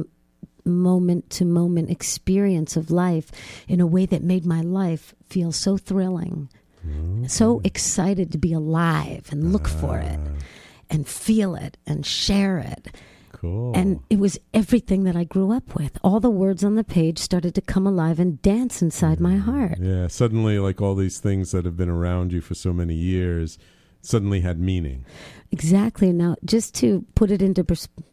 [0.64, 3.30] moment to moment experience of life
[3.68, 6.48] in a way that made my life feel so thrilling,
[6.84, 7.28] okay.
[7.28, 9.78] so excited to be alive and look uh.
[9.78, 10.42] for it ah.
[10.90, 12.88] and feel it and share it.
[13.36, 13.76] Cool.
[13.76, 15.98] And it was everything that I grew up with.
[16.02, 19.42] All the words on the page started to come alive and dance inside my mm.
[19.42, 19.78] heart.
[19.78, 23.58] Yeah, suddenly, like all these things that have been around you for so many years
[24.00, 25.04] suddenly had meaning.
[25.50, 26.12] Exactly.
[26.12, 28.04] Now, just to put it into perspective.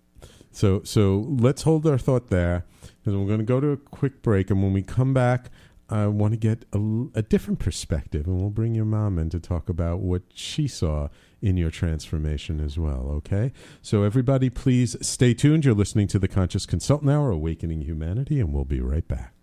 [0.52, 4.22] So, so let's hold our thought there because we're going to go to a quick
[4.22, 4.52] break.
[4.52, 5.50] And when we come back,
[5.90, 6.80] I want to get a,
[7.16, 11.10] a, different perspective, and we'll bring your mom in to talk about what she saw
[11.44, 13.10] in your transformation as well.
[13.18, 13.52] Okay?
[13.82, 15.66] So, everybody, please stay tuned.
[15.66, 19.34] You're listening to the Conscious Consultant Hour, Awakening Humanity, and we'll be right back.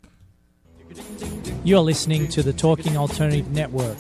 [1.63, 3.99] You're listening to the Talking Alternative Network.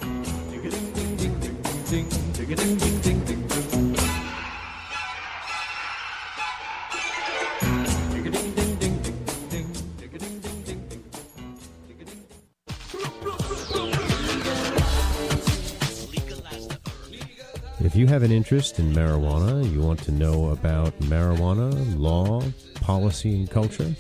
[17.91, 22.41] If you have an interest in marijuana, you want to know about marijuana, law,
[22.81, 23.93] policy, and culture,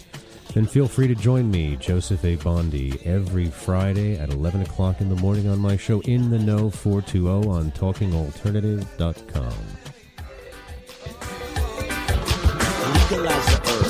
[0.54, 2.36] then feel free to join me, Joseph A.
[2.36, 6.70] Bondi, every Friday at 11 o'clock in the morning on my show In the Know
[6.70, 9.54] 420 on TalkingAlternative.com.
[12.94, 13.89] Legalize the herb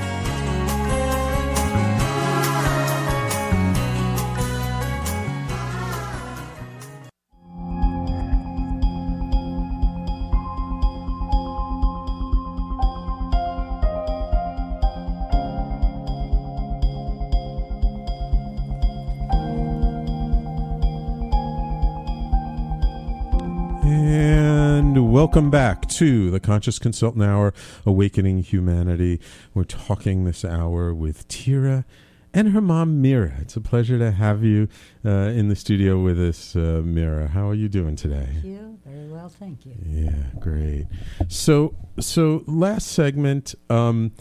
[25.31, 27.53] Welcome back to the Conscious Consultant Hour,
[27.85, 29.21] Awakening Humanity.
[29.53, 31.85] We're talking this hour with Tira
[32.33, 33.35] and her mom, Mira.
[33.39, 34.67] It's a pleasure to have you
[35.05, 37.29] uh, in the studio with us, uh, Mira.
[37.29, 38.27] How are you doing today?
[38.29, 38.79] Thank you.
[38.85, 39.73] Very well, thank you.
[39.87, 40.11] Yeah,
[40.41, 40.87] great.
[41.29, 44.11] So, so last segment, um,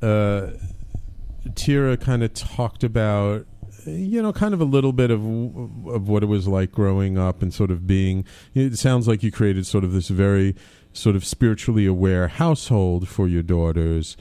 [0.00, 0.50] uh,
[1.56, 3.44] Tira kind of talked about
[3.86, 7.42] you know, kind of a little bit of of what it was like growing up
[7.42, 8.24] and sort of being.
[8.54, 10.54] It sounds like you created sort of this very
[10.92, 14.16] sort of spiritually aware household for your daughters.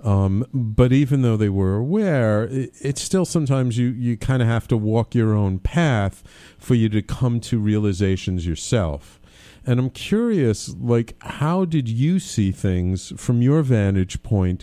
[0.00, 4.48] Um, but even though they were aware, it, it's still sometimes you, you kind of
[4.48, 6.22] have to walk your own path
[6.58, 9.18] for you to come to realizations yourself.
[9.66, 14.62] And I'm curious, like, how did you see things from your vantage point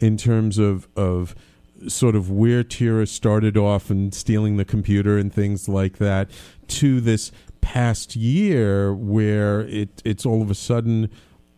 [0.00, 1.34] in terms of, of
[1.86, 6.30] sort of where Tira started off and stealing the computer and things like that
[6.68, 11.10] to this past year where it, it's all of a sudden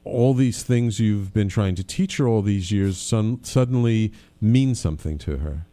[0.05, 4.75] all these things you've been trying to teach her all these years son- suddenly mean
[4.75, 5.66] something to her?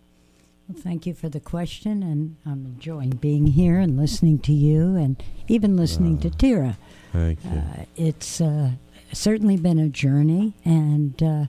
[0.67, 4.97] Well, thank you for the question, and I'm enjoying being here and listening to you,
[4.97, 6.77] and even listening to Tira.
[7.13, 7.51] Thank you.
[7.51, 8.71] Uh, it's uh,
[9.13, 11.45] certainly been a journey, and uh,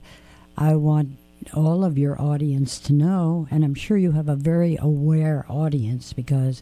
[0.57, 1.17] I want
[1.53, 6.13] all of your audience to know, and I'm sure you have a very aware audience
[6.13, 6.61] because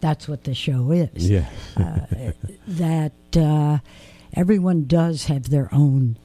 [0.00, 1.28] that's what the show is.
[1.30, 1.48] Yeah.
[1.76, 2.00] Uh,
[2.68, 3.78] that uh,
[4.34, 6.16] everyone does have their own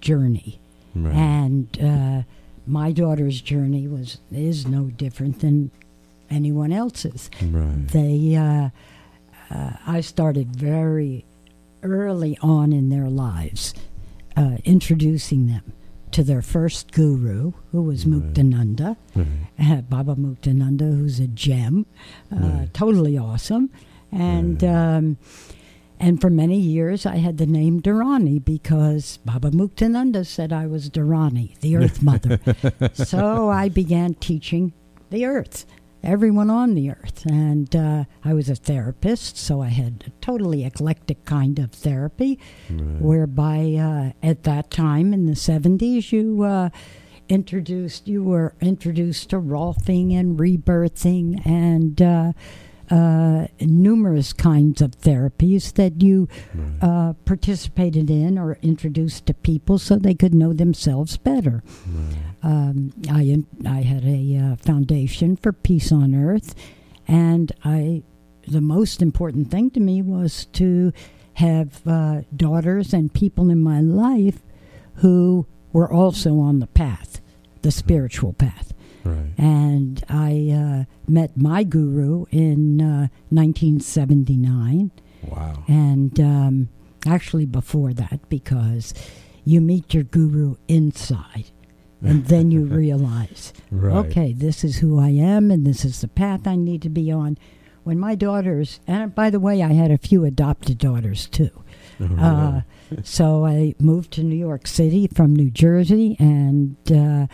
[0.00, 0.58] journey,
[0.94, 1.14] Right.
[1.14, 2.22] and uh,
[2.66, 5.70] my daughter's journey was is no different than
[6.30, 7.30] anyone else's.
[7.42, 7.88] Right.
[7.88, 8.70] They, uh,
[9.54, 11.24] uh, I started very
[11.82, 13.74] early on in their lives,
[14.36, 15.72] uh, introducing them
[16.12, 18.96] to their first guru, who was Muktananda,
[19.58, 21.86] uh, Baba Muktananda, who's a gem,
[22.32, 22.74] uh, Right.
[22.74, 23.70] totally awesome,
[24.10, 24.62] and.
[24.64, 25.16] Um,
[26.00, 30.90] and for many years, I had the name Dharani because Baba Muktananda said I was
[30.90, 32.40] Dharani, the Earth Mother.
[32.94, 34.72] so I began teaching
[35.10, 35.64] the Earth,
[36.02, 37.24] everyone on the Earth.
[37.26, 42.38] And uh, I was a therapist, so I had a totally eclectic kind of therapy,
[43.00, 46.42] whereby uh, at that time in the 70s, you.
[46.42, 46.70] Uh,
[47.28, 52.32] introduced you were introduced to rolfing and rebirthing and uh,
[52.90, 56.28] uh, numerous kinds of therapies that you
[56.82, 61.62] uh, participated in or introduced to people so they could know themselves better.
[62.42, 66.54] Um, I I had a uh, foundation for peace on earth,
[67.06, 68.02] and I
[68.46, 70.92] the most important thing to me was to
[71.34, 74.42] have uh, daughters and people in my life
[74.96, 77.20] who were also on the path,
[77.62, 78.72] the spiritual path.
[79.04, 79.32] Right.
[79.38, 84.90] And I uh, met my guru in uh, 1979.
[85.28, 85.64] Wow.
[85.66, 86.68] And um,
[87.06, 88.94] actually before that, because
[89.44, 91.50] you meet your guru inside.
[92.04, 93.94] And then you realize, Right.
[94.06, 97.10] okay, this is who I am, and this is the path I need to be
[97.12, 97.38] on.
[97.84, 101.50] When my daughters, and by the way, I had a few adopted daughters too.
[102.00, 102.60] Uh,
[103.02, 107.26] so I moved to New York City from New Jersey, and uh,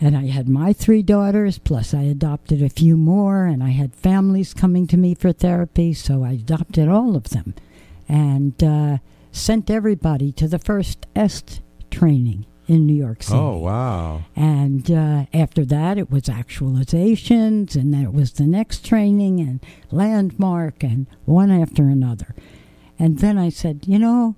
[0.00, 1.58] and I had my three daughters.
[1.58, 5.92] Plus, I adopted a few more, and I had families coming to me for therapy.
[5.92, 7.54] So I adopted all of them,
[8.08, 8.98] and uh,
[9.32, 11.60] sent everybody to the first EST
[11.90, 13.38] training in New York City.
[13.38, 14.24] Oh, wow.
[14.34, 19.60] And uh, after that, it was actualizations, and then it was the next training and
[19.90, 22.34] landmark, and one after another.
[22.98, 24.36] And then I said, you know,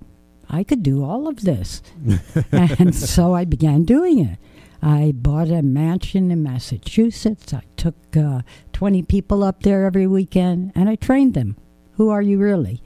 [0.49, 1.81] I could do all of this.
[2.51, 4.37] and so I began doing it.
[4.81, 7.53] I bought a mansion in Massachusetts.
[7.53, 8.41] I took uh,
[8.73, 11.55] 20 people up there every weekend, and I trained them.
[11.93, 12.83] Who are you really?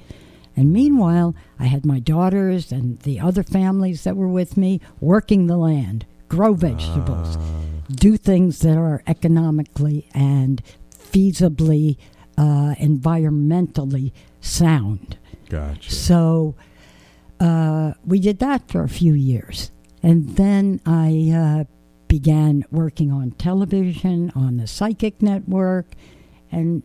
[0.59, 5.47] And meanwhile, I had my daughters and the other families that were with me working
[5.47, 7.37] the land, grow vegetables,
[7.89, 10.61] do things that are economically and
[10.93, 11.95] feasibly,
[12.37, 15.17] uh, environmentally sound.
[15.47, 15.93] Gotcha.
[15.93, 16.55] So
[17.39, 19.71] uh, we did that for a few years.
[20.03, 21.63] And then I uh,
[22.09, 25.85] began working on television, on the psychic network,
[26.51, 26.83] and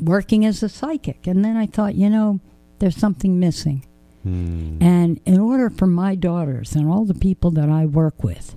[0.00, 1.28] working as a psychic.
[1.28, 2.40] And then I thought, you know,
[2.82, 3.86] there's something missing.
[4.24, 4.78] Hmm.
[4.82, 8.56] And in order for my daughters and all the people that I work with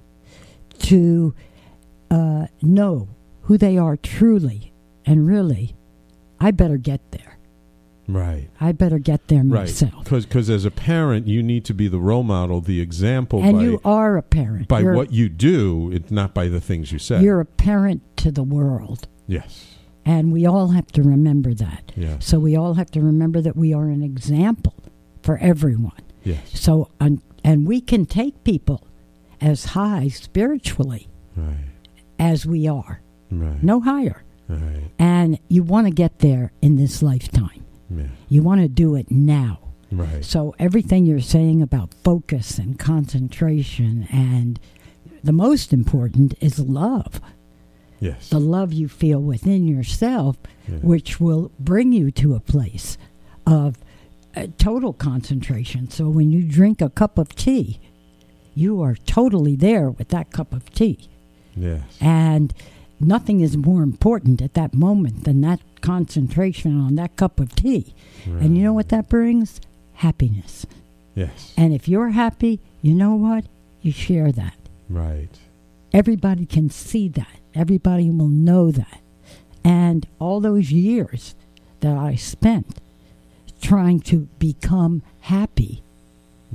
[0.79, 1.35] to
[2.09, 3.07] uh, know
[3.43, 4.73] who they are truly
[5.05, 5.75] and really,
[6.39, 7.37] I better get there.
[8.07, 8.49] Right.
[8.59, 9.61] I better get there Right.
[9.61, 10.05] myself.
[10.09, 13.63] Because as a parent, you need to be the role model, the example And by,
[13.63, 14.67] you are a parent.
[14.67, 17.21] by You're- what you do, it's not by the things you say.
[17.23, 19.07] You're a parent to the world.
[19.27, 19.71] yes.
[20.05, 21.91] And we all have to remember that.
[21.95, 22.25] Yes.
[22.25, 24.75] So we all have to remember that we are an example
[25.23, 25.99] for everyone.
[26.23, 26.59] Yes.
[26.59, 28.85] So, and, and we can take people
[29.41, 31.57] as high spiritually Right.
[32.19, 33.01] as we are.
[33.31, 33.61] Right.
[33.63, 34.23] no higher.
[34.47, 34.91] Right.
[34.99, 37.65] And you want to get there in this lifetime.
[37.89, 38.03] Yeah.
[38.29, 39.59] You want to do it now.
[39.91, 40.23] Right.
[40.23, 44.59] So everything you're saying about focus and concentration and
[45.23, 47.19] the most important is love.
[48.05, 48.29] Yes.
[48.29, 50.37] The love you feel within yourself,
[50.81, 52.97] which will bring you to a place
[53.45, 53.77] of
[54.35, 55.89] uh, total concentration.
[55.89, 57.79] So when you drink a cup of tea,
[58.53, 61.09] you are totally there with that cup of tea.
[61.55, 61.83] Yes.
[62.01, 62.53] And
[62.99, 67.93] nothing is more important at that moment than that concentration on that cup of tea.
[68.25, 69.61] And you know what that brings?
[69.93, 70.65] Happiness.
[71.13, 71.53] Yes.
[71.55, 73.45] And if you're happy, you know what?
[73.81, 74.57] You share that.
[74.89, 75.29] Right.
[75.93, 77.39] Everybody can see that.
[77.55, 78.99] Everybody will know that.
[79.63, 81.35] And all those years
[81.79, 82.79] that I spent
[83.61, 85.81] trying to become happy,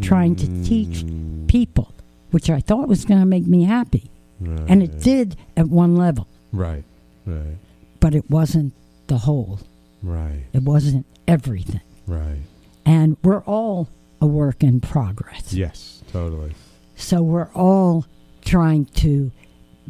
[0.00, 1.48] trying to teach mm.
[1.48, 1.92] people,
[2.30, 4.10] which I thought was going to make me happy.
[4.42, 6.84] And it did at one level, Right.
[7.26, 7.58] Right.
[7.98, 8.72] but it wasn't
[9.06, 9.60] the whole.
[10.02, 10.44] Right.
[10.54, 11.82] It wasn't everything.
[12.06, 12.38] Right.
[12.86, 13.88] And we're all
[14.20, 15.52] a work in progress.
[15.52, 16.02] Yes.
[16.10, 16.52] Totally.
[16.96, 18.06] So we're all
[18.44, 19.30] trying to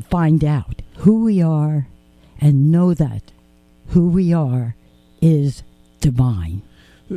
[0.09, 1.87] find out who we are
[2.41, 3.33] and know that
[3.89, 4.75] who we are
[5.21, 5.63] is
[6.01, 6.63] divine.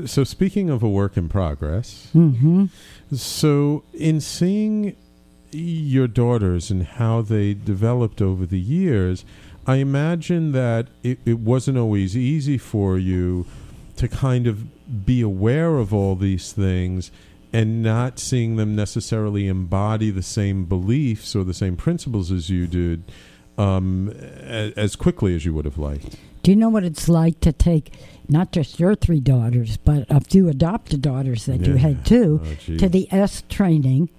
[0.05, 2.65] So speaking of a work in progress, hmm
[3.13, 4.95] so in seeing
[5.51, 9.23] your daughters and how they developed over the years,
[9.67, 13.45] I imagine that it, it wasn't always easy for you
[13.97, 17.11] to kind of be aware of all these things
[17.51, 22.65] and not seeing them necessarily embody the same beliefs or the same principles as you
[22.65, 23.03] did
[23.57, 26.17] um, as quickly as you would have liked.
[26.43, 27.93] Do you know what it's like to take
[28.27, 32.77] not just your three daughters, but a few adopted daughters that you had too, Oh,
[32.77, 34.09] to the EST training,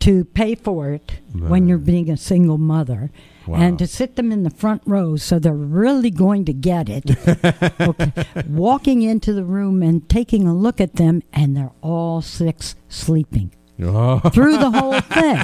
[0.00, 3.10] to pay for it when you're being a single mother,
[3.46, 7.04] and to sit them in the front row so they're really going to get it.
[7.80, 8.12] okay.
[8.46, 13.52] Walking into the room and taking a look at them, and they're all six sleeping
[13.80, 14.18] Oh.
[14.30, 15.38] through the whole thing.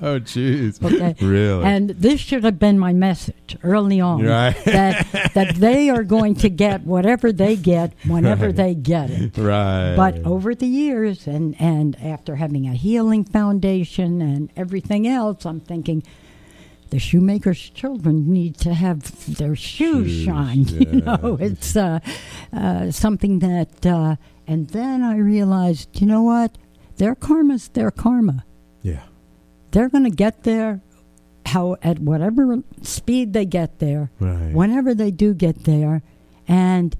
[0.00, 0.82] oh, jeez.
[0.82, 1.14] Okay.
[1.24, 1.64] Really?
[1.64, 4.56] And this should have been my message early on Right.
[4.64, 8.56] that that they are going to get whatever they get whenever Right.
[8.56, 9.36] they get it.
[9.36, 9.94] Right.
[9.94, 15.60] But over the years and and after having a healing foundation and everything else, I'm
[15.60, 16.02] thinking
[16.90, 20.70] the shoemaker's children need to have their shoes Shoes, shined.
[20.80, 21.98] You know, it's uh,
[22.52, 23.84] uh, something that.
[23.84, 24.16] Uh,
[24.48, 26.56] and then I realized, you know what?
[26.96, 28.44] Their karma's their karma
[28.82, 29.02] Yeah.
[29.72, 30.80] they're going to get there
[31.46, 34.52] how at whatever speed they get there Right.
[34.54, 36.02] whenever they do get there
[36.48, 36.96] and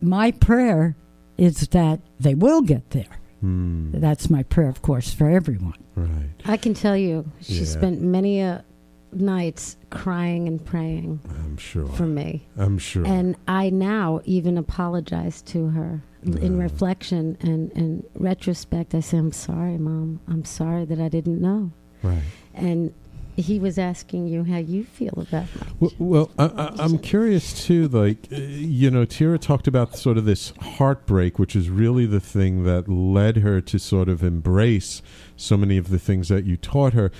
[0.00, 0.96] my prayer
[1.36, 3.90] is that they will get there Hmm.
[3.92, 6.30] that's my prayer of course for everyone Right.
[6.46, 7.64] I can tell you, she Yeah.
[7.64, 8.64] spent many a
[9.12, 11.86] nights crying and praying I'm sure.
[11.88, 12.46] for me.
[12.56, 13.04] I'm sure.
[13.06, 18.94] And I now even apologize to her in reflection and in retrospect.
[18.94, 20.20] I say, I'm sorry, Mom.
[20.28, 21.72] I'm sorry that I didn't know.
[22.02, 22.22] Right.
[22.54, 22.94] And
[23.36, 27.64] he was asking you how you feel about my Well, well I, I, I'm curious
[27.66, 27.88] too.
[27.88, 32.20] Like, uh, you know, Tira talked about sort of this heartbreak, which is really the
[32.20, 35.02] thing that led her to sort of embrace
[35.36, 37.10] so many of the things that you taught her.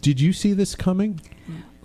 [0.00, 1.20] Did you see this coming,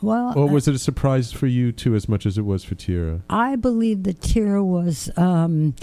[0.02, 2.76] well or was it a surprise for you too, as much as it was for
[2.76, 3.22] Tira?
[3.30, 5.76] i believe that tira was um,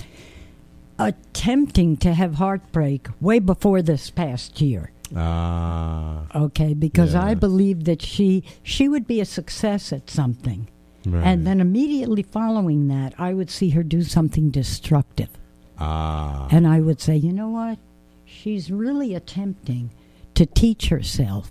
[1.00, 7.34] attempting to have heartbreak way before this past year Ah, okay because i Yeah.
[7.34, 10.68] believed that she she would be a success at something
[11.06, 11.24] right.
[11.26, 15.30] And then immediately following that, I would see her do something destructive.
[15.78, 17.78] ah, And I would say, you know what?
[18.26, 19.90] She's really attempting
[20.34, 21.50] to teach herself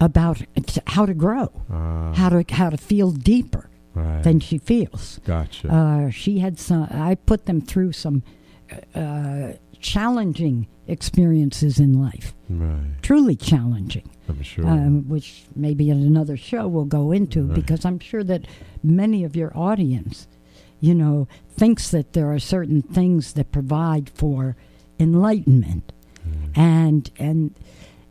[0.00, 0.42] about
[0.86, 4.22] how to grow, ah, how to how to feel deeper right.
[4.22, 5.20] than she feels.
[5.24, 5.68] Gotcha.
[5.72, 6.88] Uh, she had some.
[6.90, 8.22] I put them through some
[8.94, 12.94] uh, challenging experiences in life, right.
[13.02, 14.08] truly challenging.
[14.28, 14.66] I'm sure.
[14.66, 17.54] um, which maybe in another show we'll go into Right.
[17.54, 18.46] because I'm sure that
[18.82, 20.28] many of your audience,
[20.80, 24.56] you know, thinks that there are certain things that provide for
[25.00, 25.92] enlightenment,
[26.54, 27.54] and and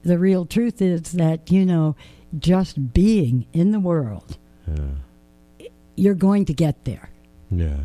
[0.04, 1.96] the real truth is that you know,
[2.38, 4.84] just being in the world, yeah.
[6.00, 7.10] You're going to get there.
[7.52, 7.78] Yeah.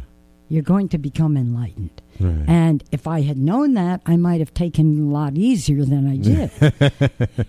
[0.49, 2.01] You're going to become enlightened.
[2.21, 2.45] Right.
[2.49, 6.17] And if I had known that, I might have taken a lot easier than I
[6.17, 6.51] did.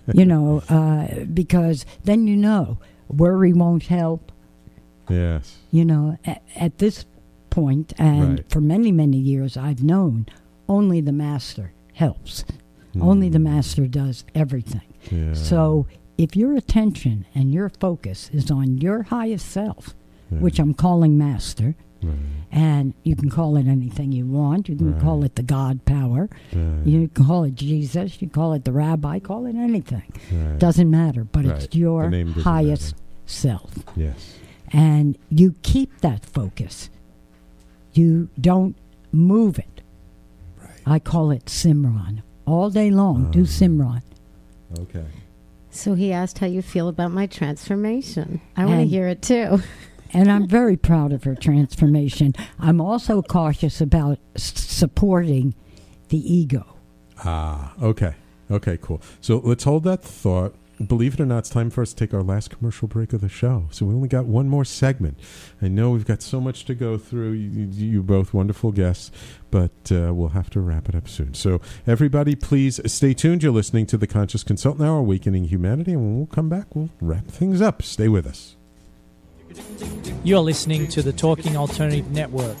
[0.14, 4.32] you know, uh, because then you know worry won't help.
[5.08, 5.58] yes.
[5.70, 7.04] You know, at, at this
[7.50, 8.50] point, and Right.
[8.50, 10.26] for many, many years, I've known
[10.68, 12.44] only the master helps.
[13.00, 13.42] Only the Mm.
[13.52, 14.88] master does everything.
[15.12, 15.34] Yeah.
[15.34, 15.86] So
[16.16, 19.94] if your attention and your focus is on your highest self,
[20.26, 20.40] Mm-hmm.
[20.40, 21.76] which I'm calling master,
[22.50, 24.68] and you can call it anything you want.
[24.68, 25.00] You can Right.
[25.02, 26.28] call it the God power.
[26.52, 26.84] Right.
[26.86, 28.20] You can call it Jesus.
[28.20, 29.18] You call it the rabbi.
[29.20, 30.02] Call it anything.
[30.32, 30.58] Right.
[30.58, 31.22] Doesn't matter.
[31.24, 31.62] But Right.
[31.62, 33.84] it's your The name doesn't highest self.
[33.96, 34.34] Yes.
[34.72, 36.90] And you keep that focus.
[37.92, 38.76] You don't
[39.12, 39.80] move it.
[40.84, 42.22] I call it Simran.
[42.46, 43.32] All day long, Oh.
[43.32, 43.48] do uh-huh.
[43.48, 44.02] Simran.
[44.78, 45.04] Okay.
[45.70, 48.40] So he asked how you feel about my transformation.
[48.56, 49.60] I want to hear it too.
[50.12, 52.32] And I'm very proud of her transformation.
[52.58, 55.54] I'm also cautious about s- supporting
[56.08, 56.76] the ego.
[57.24, 58.14] Ah, okay.
[58.50, 59.00] Okay, cool.
[59.20, 60.54] So let's hold that thought.
[60.86, 63.22] Believe it or not, it's time for us to take our last commercial break of
[63.22, 63.66] the show.
[63.70, 65.18] So we only got one more segment.
[65.62, 67.32] I know we've got so much to go through.
[67.32, 69.10] You, you both wonderful guests,
[69.50, 71.32] but uh, we'll have to wrap it up soon.
[71.32, 73.42] So everybody, please stay tuned.
[73.42, 76.90] You're listening to the Conscious Consultant Hour, Awakening Humanity, and when we'll come back, we'll
[77.00, 77.82] wrap things up.
[77.82, 78.55] Stay with us.
[80.24, 82.56] You're listening to the Talking Alternative Network.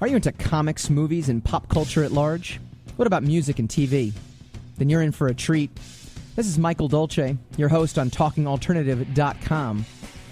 [0.00, 2.60] Are you into comics, movies, and pop culture at large?
[2.96, 4.12] What about music and TV?
[4.76, 5.70] Then you're in for a treat.
[6.34, 9.84] This is Michael Dolce, your host on TalkingAlternative.com.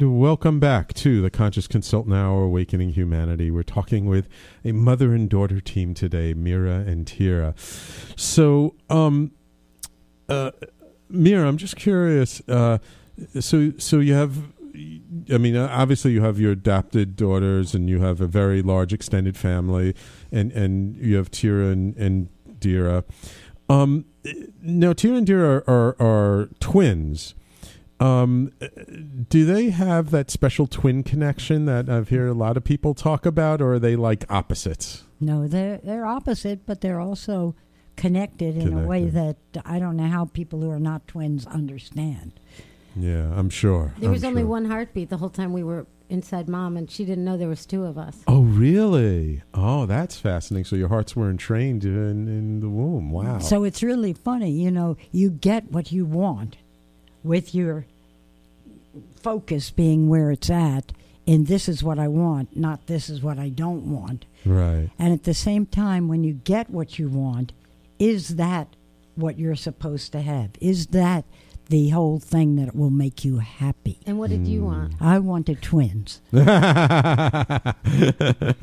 [0.00, 3.50] And welcome back to the Conscious Consultant Hour, Awakening Humanity.
[3.50, 4.28] We're talking with
[4.64, 7.52] a mother and daughter team today, Mira and Tira.
[8.14, 9.32] So, um,
[10.28, 10.52] uh,
[11.08, 12.40] Mira, I'm just curious.
[12.48, 12.78] Uh,
[13.40, 14.38] so, so you have,
[15.32, 18.92] I mean, uh, obviously you have your adopted daughters, and you have a very large
[18.92, 19.96] extended family,
[20.30, 22.28] and and you have Tira and, and
[22.60, 23.02] Dira.
[23.68, 24.04] Um,
[24.62, 27.34] now, Tira and Dira are, are, are twins.
[28.00, 28.52] Um,
[29.28, 33.26] do they have that special twin connection that I've heard a lot of people talk
[33.26, 35.04] about, or are they like opposites?
[35.20, 37.56] No, they're they're opposite, but they're also
[37.96, 42.38] connected in a way that I don't know how people who are not twins understand.
[42.94, 43.94] Yeah, I'm sure.
[43.98, 44.48] There I'm was only sure.
[44.48, 47.66] one heartbeat the whole time we were inside mom, and she didn't know there was
[47.66, 48.22] two of us.
[48.26, 49.42] Oh, really?
[49.52, 50.64] Oh, that's fascinating.
[50.64, 53.10] So your hearts weren't trained in, in the womb.
[53.10, 53.40] Wow.
[53.40, 56.56] So it's really funny, you know, you get what you want
[57.24, 57.86] with your
[59.22, 60.92] focus being where it's at
[61.26, 64.24] and this is what I want, not this is what I don't want.
[64.46, 64.88] right.
[64.98, 67.52] And at the same time, when you get what you want,
[67.98, 68.68] is that
[69.14, 70.50] what you're supposed to have?
[70.60, 71.26] Is that
[71.68, 73.98] the whole thing that will make you happy?
[74.06, 74.66] And what did you Hmm.
[74.66, 74.94] want?
[75.02, 76.22] I wanted twins.
[76.32, 76.42] you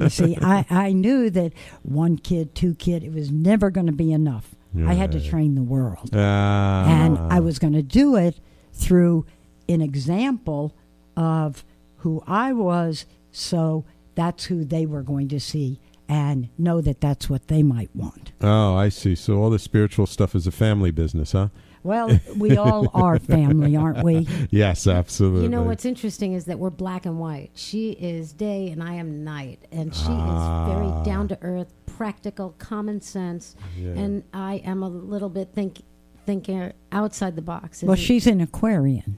[0.10, 1.53] see, I, I knew that
[1.84, 4.56] one kid, two kid, it was never going to be enough.
[4.86, 6.10] I had to train the world.
[6.14, 6.86] Ah.
[7.06, 8.36] And I was going to do it
[8.76, 9.26] through
[9.67, 10.73] an example
[11.17, 11.63] of
[11.97, 13.84] who I was, so
[14.15, 18.32] that's who they were going to see and know that that's what they might want.
[18.41, 19.15] Oh, I see.
[19.15, 21.47] So all the spiritual stuff is a family business, huh?
[21.82, 24.28] Well, we all are family, aren't we?
[24.51, 25.43] Yes, absolutely.
[25.43, 27.49] You know what's interesting is that we're black and white.
[27.55, 30.67] She is day and I am night, and she Ah.
[30.67, 33.89] is very down to earth, practical, common sense, Yeah.
[33.93, 35.82] and I am a little bit think
[36.26, 37.84] thinking outside the box.
[37.84, 39.17] Well, she's an Aquarian.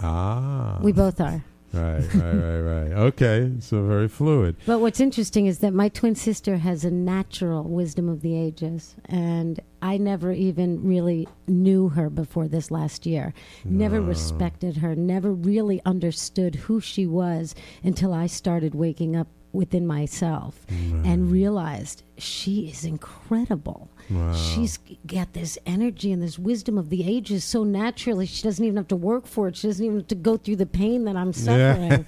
[0.00, 0.78] Ah.
[0.82, 1.44] We both are.
[1.72, 2.92] Right, right, right, right.
[2.92, 4.56] Okay, so very fluid.
[4.66, 8.96] But what's interesting is that my twin sister has a natural wisdom of the ages,
[9.04, 13.32] and I never even really knew her before this last year.
[13.64, 19.86] Never respected her, never really understood who she was until I started waking up within
[19.86, 23.90] myself and realized she is incredible.
[24.10, 24.34] Wow.
[24.34, 28.26] She's got this energy and this wisdom of the ages so naturally.
[28.26, 29.56] She doesn't even have to work for it.
[29.56, 32.04] She doesn't even have to go through the pain that I'm suffering.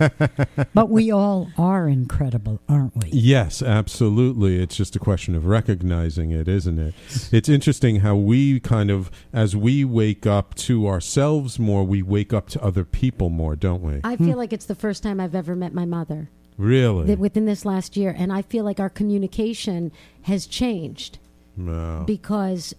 [0.75, 3.11] but we all are incredible, aren't we?
[3.11, 4.61] Yes, absolutely.
[4.61, 6.95] It's just a question of recognizing it, isn't it?
[7.31, 12.33] It's interesting how we kind of, as we wake up to ourselves more, we wake
[12.33, 14.01] up to other people more, don't we?
[14.05, 14.39] I feel hmm.
[14.39, 16.29] like it's the first time I've ever met my mother.
[16.59, 17.07] Really?
[17.07, 19.93] That within this last year, and I feel like our communication
[20.23, 21.19] has changed
[21.57, 22.05] Wow.
[22.07, 22.75] because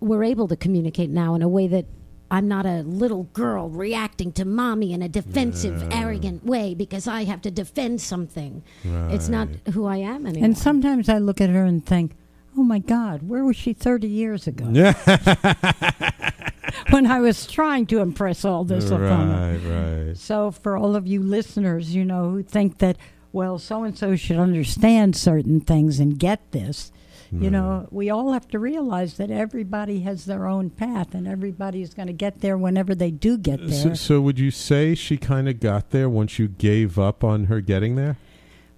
[0.00, 1.86] we're able to communicate now in a way that
[2.30, 6.00] I'm not a little girl reacting to mommy in a defensive, Yeah.
[6.02, 8.62] arrogant way because I have to defend something.
[8.84, 10.44] It's not who I am anymore.
[10.44, 12.12] And sometimes I look at her and think,
[12.56, 14.66] oh my God, where was she 30 years ago?
[16.90, 19.58] when I was trying to impress all this upon her.
[19.64, 20.16] Right, right.
[20.16, 22.96] So, for all of you listeners, you know, who think that,
[23.32, 26.90] well, so and so should understand certain things and get this,
[27.30, 31.92] you know, we all have to realize that everybody has their own path and everybody's
[31.92, 33.82] going to get there whenever they do get there.
[33.82, 37.44] So, so would you say she kind of got there once you gave up on
[37.44, 38.16] her getting there?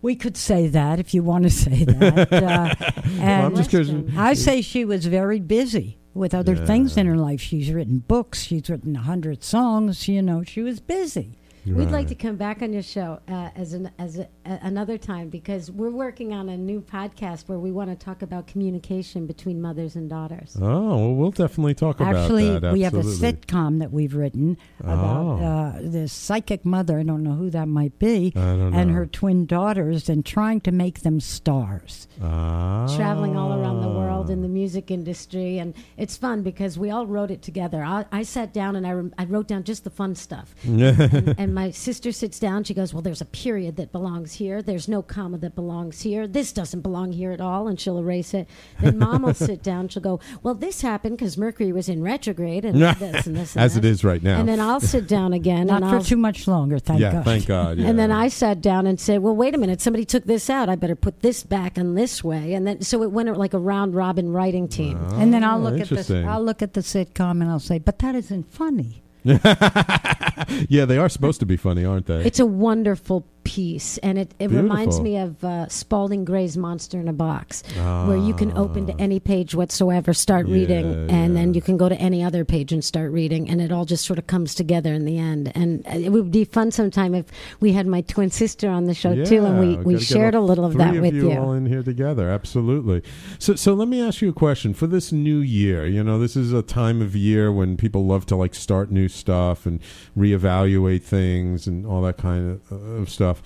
[0.03, 2.33] We could say that if you want to say that.
[2.33, 2.75] uh,
[3.21, 3.93] Well, I'm just curious.
[4.17, 7.41] I say she was very busy with other things in her life.
[7.41, 8.43] She's written books.
[8.43, 10.09] She's written a hundred songs.
[10.09, 11.39] You know, she was busy.
[11.67, 14.97] We'd like to come back on your show uh, as an as a, a, another
[14.99, 19.27] time because we're working on a new podcast where we want to talk about communication
[19.27, 20.57] between mothers and daughters.
[20.61, 22.67] Oh, well, we'll definitely talk Actually, about that.
[22.69, 25.45] Actually, we have a sitcom that we've written about Oh.
[25.45, 26.99] uh, this psychic mother.
[26.99, 31.01] I don't know who that might be, and her twin daughters, and trying to make
[31.01, 32.09] them stars.
[32.23, 32.87] Ah.
[32.97, 33.89] traveling all around the
[34.31, 37.83] world in the music industry, and it's fun because we all wrote it together.
[37.83, 41.35] I, I sat down and I, rem- I wrote down just the fun stuff, and,
[41.39, 42.65] and my sister sits down.
[42.65, 44.63] She goes, "Well, there's a period that belongs here.
[44.63, 46.27] There's no comma that belongs here.
[46.27, 48.49] This doesn't belong here at all," and she'll erase it.
[48.81, 49.89] Then Mom will sit down.
[49.89, 53.65] She'll go, "Well, this happened because Mercury was in retrograde, and this and this." And
[53.65, 54.41] As it that." is right now.
[54.41, 57.13] And then I'll sit down again, Not and for I'll too much longer, thank Yeah,
[57.13, 57.25] God.
[57.25, 58.11] thank God, And then.
[58.11, 59.81] I sat down and said, "Well, wait a minute.
[59.81, 60.69] Somebody took this out.
[60.69, 63.59] I better put this back in this way." And then so it went like a
[63.59, 64.99] round robin writing team.
[65.01, 66.25] Ah, and then I'll Oh, look at the.
[66.29, 71.09] I'll look at the sitcom and I'll say, "But that isn't funny." yeah, they are
[71.09, 72.25] supposed to be funny, aren't they?
[72.25, 77.09] It's a wonderful piece, and it, it reminds me of uh, Spalding Gray's Monster in
[77.09, 77.65] a Box,
[78.07, 81.77] where you can open to any page whatsoever, start reading, Yeah, and then you can
[81.77, 84.55] go to any other page and start reading, and it all just sort of comes
[84.55, 85.51] together in the end.
[85.57, 87.27] And it would be fun sometime if
[87.59, 90.65] we had my twin sister on the show too, and we, we shared a little
[90.65, 91.39] of that with you, you.
[91.39, 92.31] all in here together.
[92.31, 93.03] Absolutely.
[93.41, 95.87] So, so let me ask you a question for this new year.
[95.87, 99.09] You know, this is a time of year when people love to like start new
[99.09, 99.81] stuff and
[100.17, 103.40] reevaluate things and all that kind of, of stuff.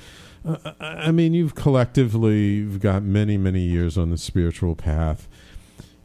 [0.44, 5.26] Uh, I mean, you've collectively you've got many, many years on the spiritual path.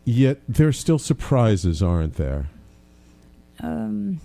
[0.06, 2.48] Yet there's still surprises, aren't there?
[3.62, 4.22] Um,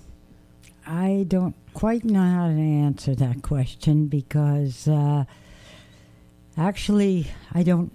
[0.86, 5.24] I don't quite know how to answer that question because uh,
[6.56, 7.90] actually, I don't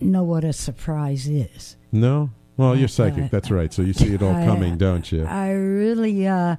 [0.00, 1.76] know what a surprise is.
[1.90, 2.30] No.
[2.56, 3.30] Well, you're Uh, psychic.
[3.30, 3.72] That's right.
[3.72, 5.24] So you see it all I- coming, don't you?
[5.24, 6.56] I really uh,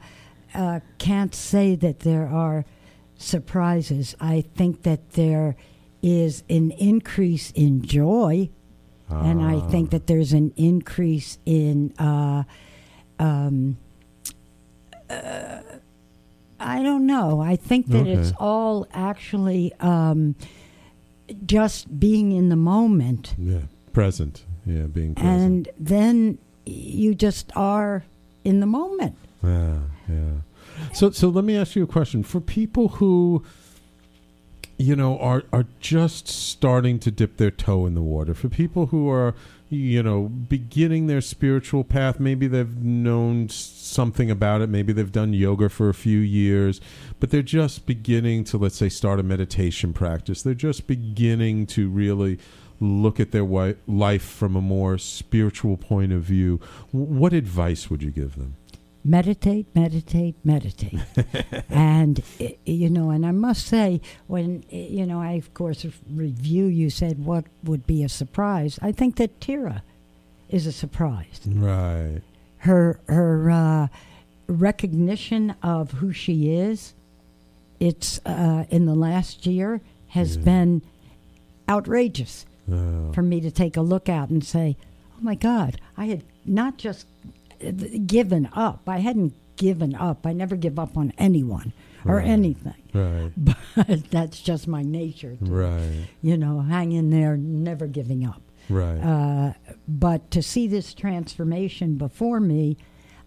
[0.53, 2.65] uh, can't say that there are
[3.25, 4.15] surprises.
[4.19, 5.55] I think that there
[6.01, 8.49] is an increase in joy,
[9.09, 9.67] and I Ah.
[9.69, 11.91] think that there's an increase in.
[11.99, 12.43] Uh,
[13.19, 13.77] um,
[15.09, 15.59] uh,
[16.59, 17.41] I don't know.
[17.41, 20.35] I think that it's all actually um,
[21.45, 23.35] just being in the moment.
[23.37, 23.61] Yeah,
[23.93, 24.45] present.
[24.65, 25.41] Yeah, being present.
[25.41, 28.03] And then you just are
[28.43, 29.15] in the moment.
[29.43, 30.31] Yeah, yeah.
[30.93, 32.23] So, so let me ask you a question.
[32.23, 33.43] For people who,
[34.77, 38.87] you know, are are just starting to dip their toe in the water, for people
[38.87, 39.33] who are,
[39.69, 45.33] you know, beginning their spiritual path, maybe they've known something about it, maybe they've done
[45.33, 46.81] yoga for a few years,
[47.19, 50.41] but they're just beginning to, let's say, start a meditation practice.
[50.41, 52.37] They're just beginning to really
[52.79, 56.59] look at their life from a more spiritual point of view.
[56.91, 58.55] What advice would you give them?
[59.05, 60.99] Meditate, meditate, meditate.
[61.69, 62.21] and,
[62.65, 67.23] you know, and I must say, when, you know, I, of course, review, you said
[67.23, 68.79] what would be a surprise.
[68.81, 69.83] I think that Tira
[70.49, 71.39] is a surprise.
[71.47, 72.21] Right.
[72.57, 73.87] Her, her uh,
[74.47, 76.95] recognition of who she is,
[77.79, 80.81] it's uh, in the last year, has been
[81.69, 83.11] outrageous Oh.
[83.13, 84.75] for me to take a look out and say,
[85.15, 87.05] oh my God, I had not just
[88.07, 88.81] given up.
[88.87, 90.25] I hadn't given up.
[90.25, 91.71] I never give up on anyone
[92.05, 92.27] or Right.
[92.27, 92.73] anything.
[92.93, 93.31] Right.
[93.75, 95.35] But that's just my nature.
[95.37, 96.07] to, Right.
[96.21, 98.41] You know, hang in there, never giving up.
[98.69, 98.97] Right.
[98.99, 99.53] Uh,
[99.87, 102.77] but to see this transformation before me,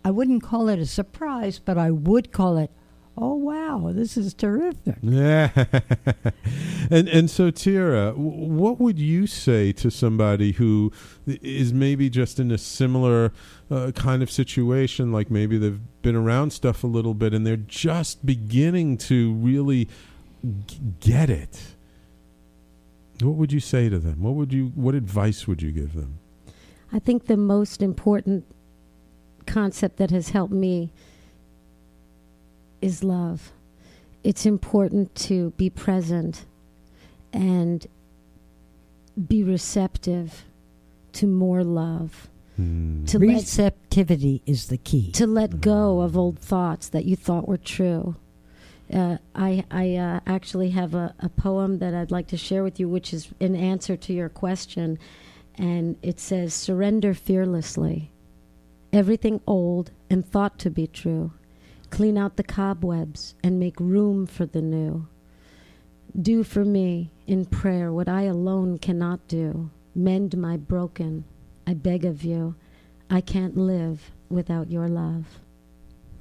[0.04, 2.70] I wouldn't call it a surprise, but I would call it,
[3.20, 4.96] oh wow, this is terrific.
[5.02, 5.50] Yeah.
[6.90, 10.92] and and so Tira, what would you say to somebody who
[11.26, 13.32] is maybe just in a similar
[13.70, 17.56] uh, kind of situation like maybe they've been around stuff a little bit and they're
[17.56, 19.88] just beginning to really
[20.66, 21.74] g- get it.
[23.20, 24.22] What would you say to them?
[24.22, 26.20] What would you what advice would you give them?
[26.92, 28.44] I think the most important
[29.46, 30.92] concept that has helped me
[32.80, 33.52] is love.
[34.24, 36.44] It's important to be present
[37.32, 37.86] and
[39.26, 40.44] be receptive
[41.14, 42.28] to more love.
[42.56, 45.12] To let, Receptivity is the key.
[45.12, 48.16] to let go of old thoughts that you thought were true.
[48.92, 52.80] Uh, I, I uh, actually have a, a poem that I'd like to share with
[52.80, 54.98] you, which is an answer to your question.
[55.56, 58.10] And it says, Surrender fearlessly.
[58.92, 61.32] Everything old and thought to be true.
[61.90, 65.08] Clean out the cobwebs and make room for the new.
[66.20, 69.70] Do for me in prayer what I alone cannot do.
[69.94, 71.24] Mend my broken.
[71.66, 72.54] I beg of you.
[73.10, 75.40] I can't live without your love.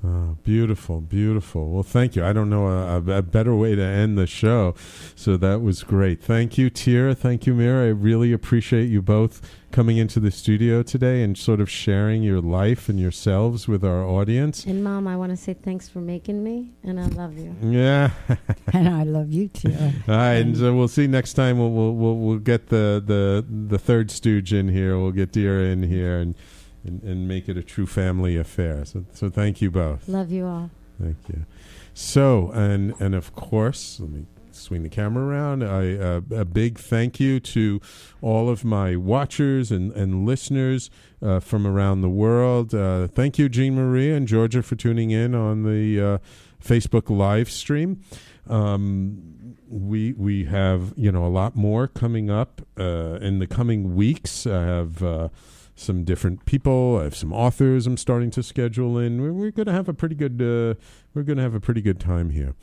[0.04, 1.72] Oh, beautiful, beautiful.
[1.72, 2.24] Well, thank you.
[2.24, 4.76] I don't know a, a, a better way to end the show.
[5.16, 6.22] So that was great.
[6.22, 7.16] Thank you, Tira.
[7.16, 7.88] Thank you, Mira.
[7.88, 9.42] I really appreciate you both
[9.72, 14.04] coming into the studio today and sort of sharing your life and yourselves with our
[14.04, 14.66] audience.
[14.66, 17.56] And mom, I want to say thanks for making me, and I love you.
[17.62, 18.12] Yeah.
[18.74, 19.74] and I love you too.
[20.08, 21.58] All right, and so we'll see next time.
[21.58, 24.98] We'll we'll we'll, we'll get the, the the third stooge in here.
[24.98, 26.36] We'll get Dira in here and,
[26.88, 28.86] and and make it a true family affair.
[28.86, 30.08] So so thank you both.
[30.08, 30.70] Love you all.
[31.02, 31.46] Thank you.
[31.94, 35.64] So and and of course, let me swing the camera around.
[35.64, 37.80] I uh, a big thank you to
[38.22, 40.90] all of my watchers and and listeners
[41.22, 42.74] uh, from around the world.
[42.74, 46.18] Uh, thank you, Jean Marie and Georgia, for tuning in on the uh,
[46.64, 48.02] Facebook live stream.
[48.50, 53.96] Um, we we have you know a lot more coming up uh, in the coming
[53.96, 54.48] weeks.
[54.48, 55.32] I have.
[55.80, 56.98] Some different people.
[57.00, 59.22] I have some authors I'm starting to schedule in.
[59.22, 60.42] We're, we're going to have a pretty good.
[60.42, 60.74] Uh,
[61.14, 62.56] we're going to have a pretty good time here.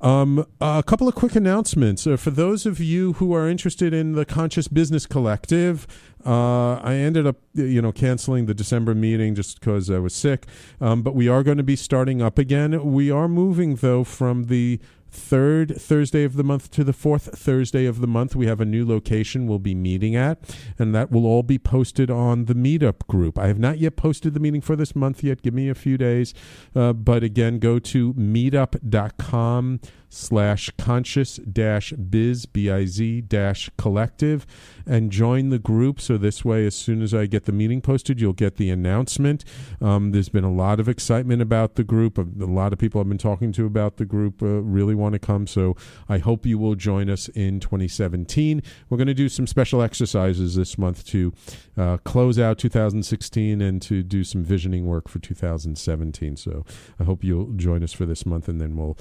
[0.00, 4.12] Um, a couple of quick announcements uh, for those of you who are interested in
[4.12, 5.86] the Conscious Business Collective.
[6.24, 10.46] Uh, I ended up, you know, canceling the December meeting just because I was sick.
[10.80, 12.92] Um, but we are going to be starting up again.
[12.92, 14.78] We are moving though from the
[15.14, 18.34] third Thursday of the month to the fourth Thursday of the month.
[18.34, 20.38] We have a new location we'll be meeting at,
[20.78, 23.38] and that will all be posted on the meetup group.
[23.38, 25.42] I have not yet posted the meeting for this month yet.
[25.42, 26.34] Give me a few days.
[26.74, 34.46] Uh, but again, go to meetup.com slash conscious dash biz b-i-z dash collective
[34.86, 36.00] and join the group.
[36.00, 39.44] So this way as soon as i get the meeting posted you'll get the announcement.
[39.80, 42.18] Um, there's been a lot of excitement about the group.
[42.18, 45.14] A, a lot of people i've been talking to about the group uh, really want
[45.14, 45.46] to come.
[45.46, 45.76] So
[46.08, 50.54] i hope you will join us in 2017 we're going to do some special exercises
[50.54, 51.32] this month to
[51.76, 56.64] uh, close out 2016 and to do some visioning work for 2017 so
[56.98, 58.96] i hope you'll join us for this month and then we'll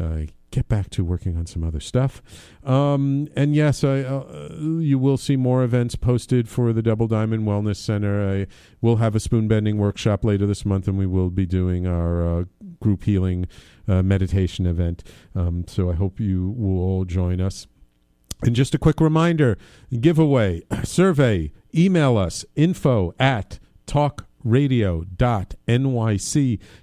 [0.00, 2.22] uh, get back to working on some other stuff.
[2.64, 7.46] Um, and yes, I, uh, you will see more events posted for the Double Diamond
[7.46, 8.28] Wellness Center.
[8.28, 8.46] I
[8.80, 12.40] will have a spoon bending workshop later this month, and we will be doing our
[12.40, 12.44] uh,
[12.80, 13.46] group healing
[13.88, 15.02] uh, meditation event.
[15.34, 17.66] Um, so I hope you will all join us.
[18.42, 19.56] And just a quick reminder
[20.00, 26.36] giveaway, survey, email us info at talk radio.nyc.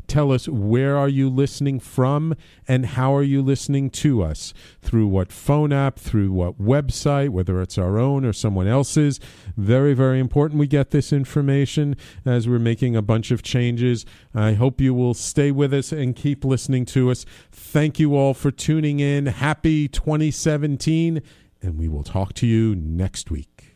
[0.08, 2.36] Tell us where are you listening from
[2.68, 4.54] and how are you listening to us?
[4.82, 9.20] Through what phone app, through what website, whether it's our own or someone else's.
[9.58, 11.96] Very, very important we get this information
[12.26, 14.06] as we're making a bunch of changes.
[14.36, 17.26] I hope you will stay with us and keep listening to us.
[17.52, 19.28] Thank you all for tuning in.
[19.28, 21.22] Happy 2017,
[21.62, 23.76] and we will talk to you next week.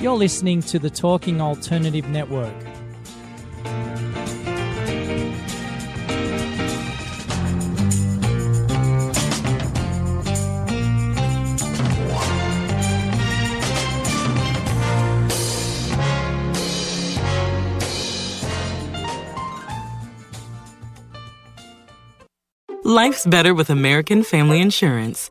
[0.00, 2.54] You're listening to the Talking Alternative Network.
[22.82, 25.30] Life's better with American Family Insurance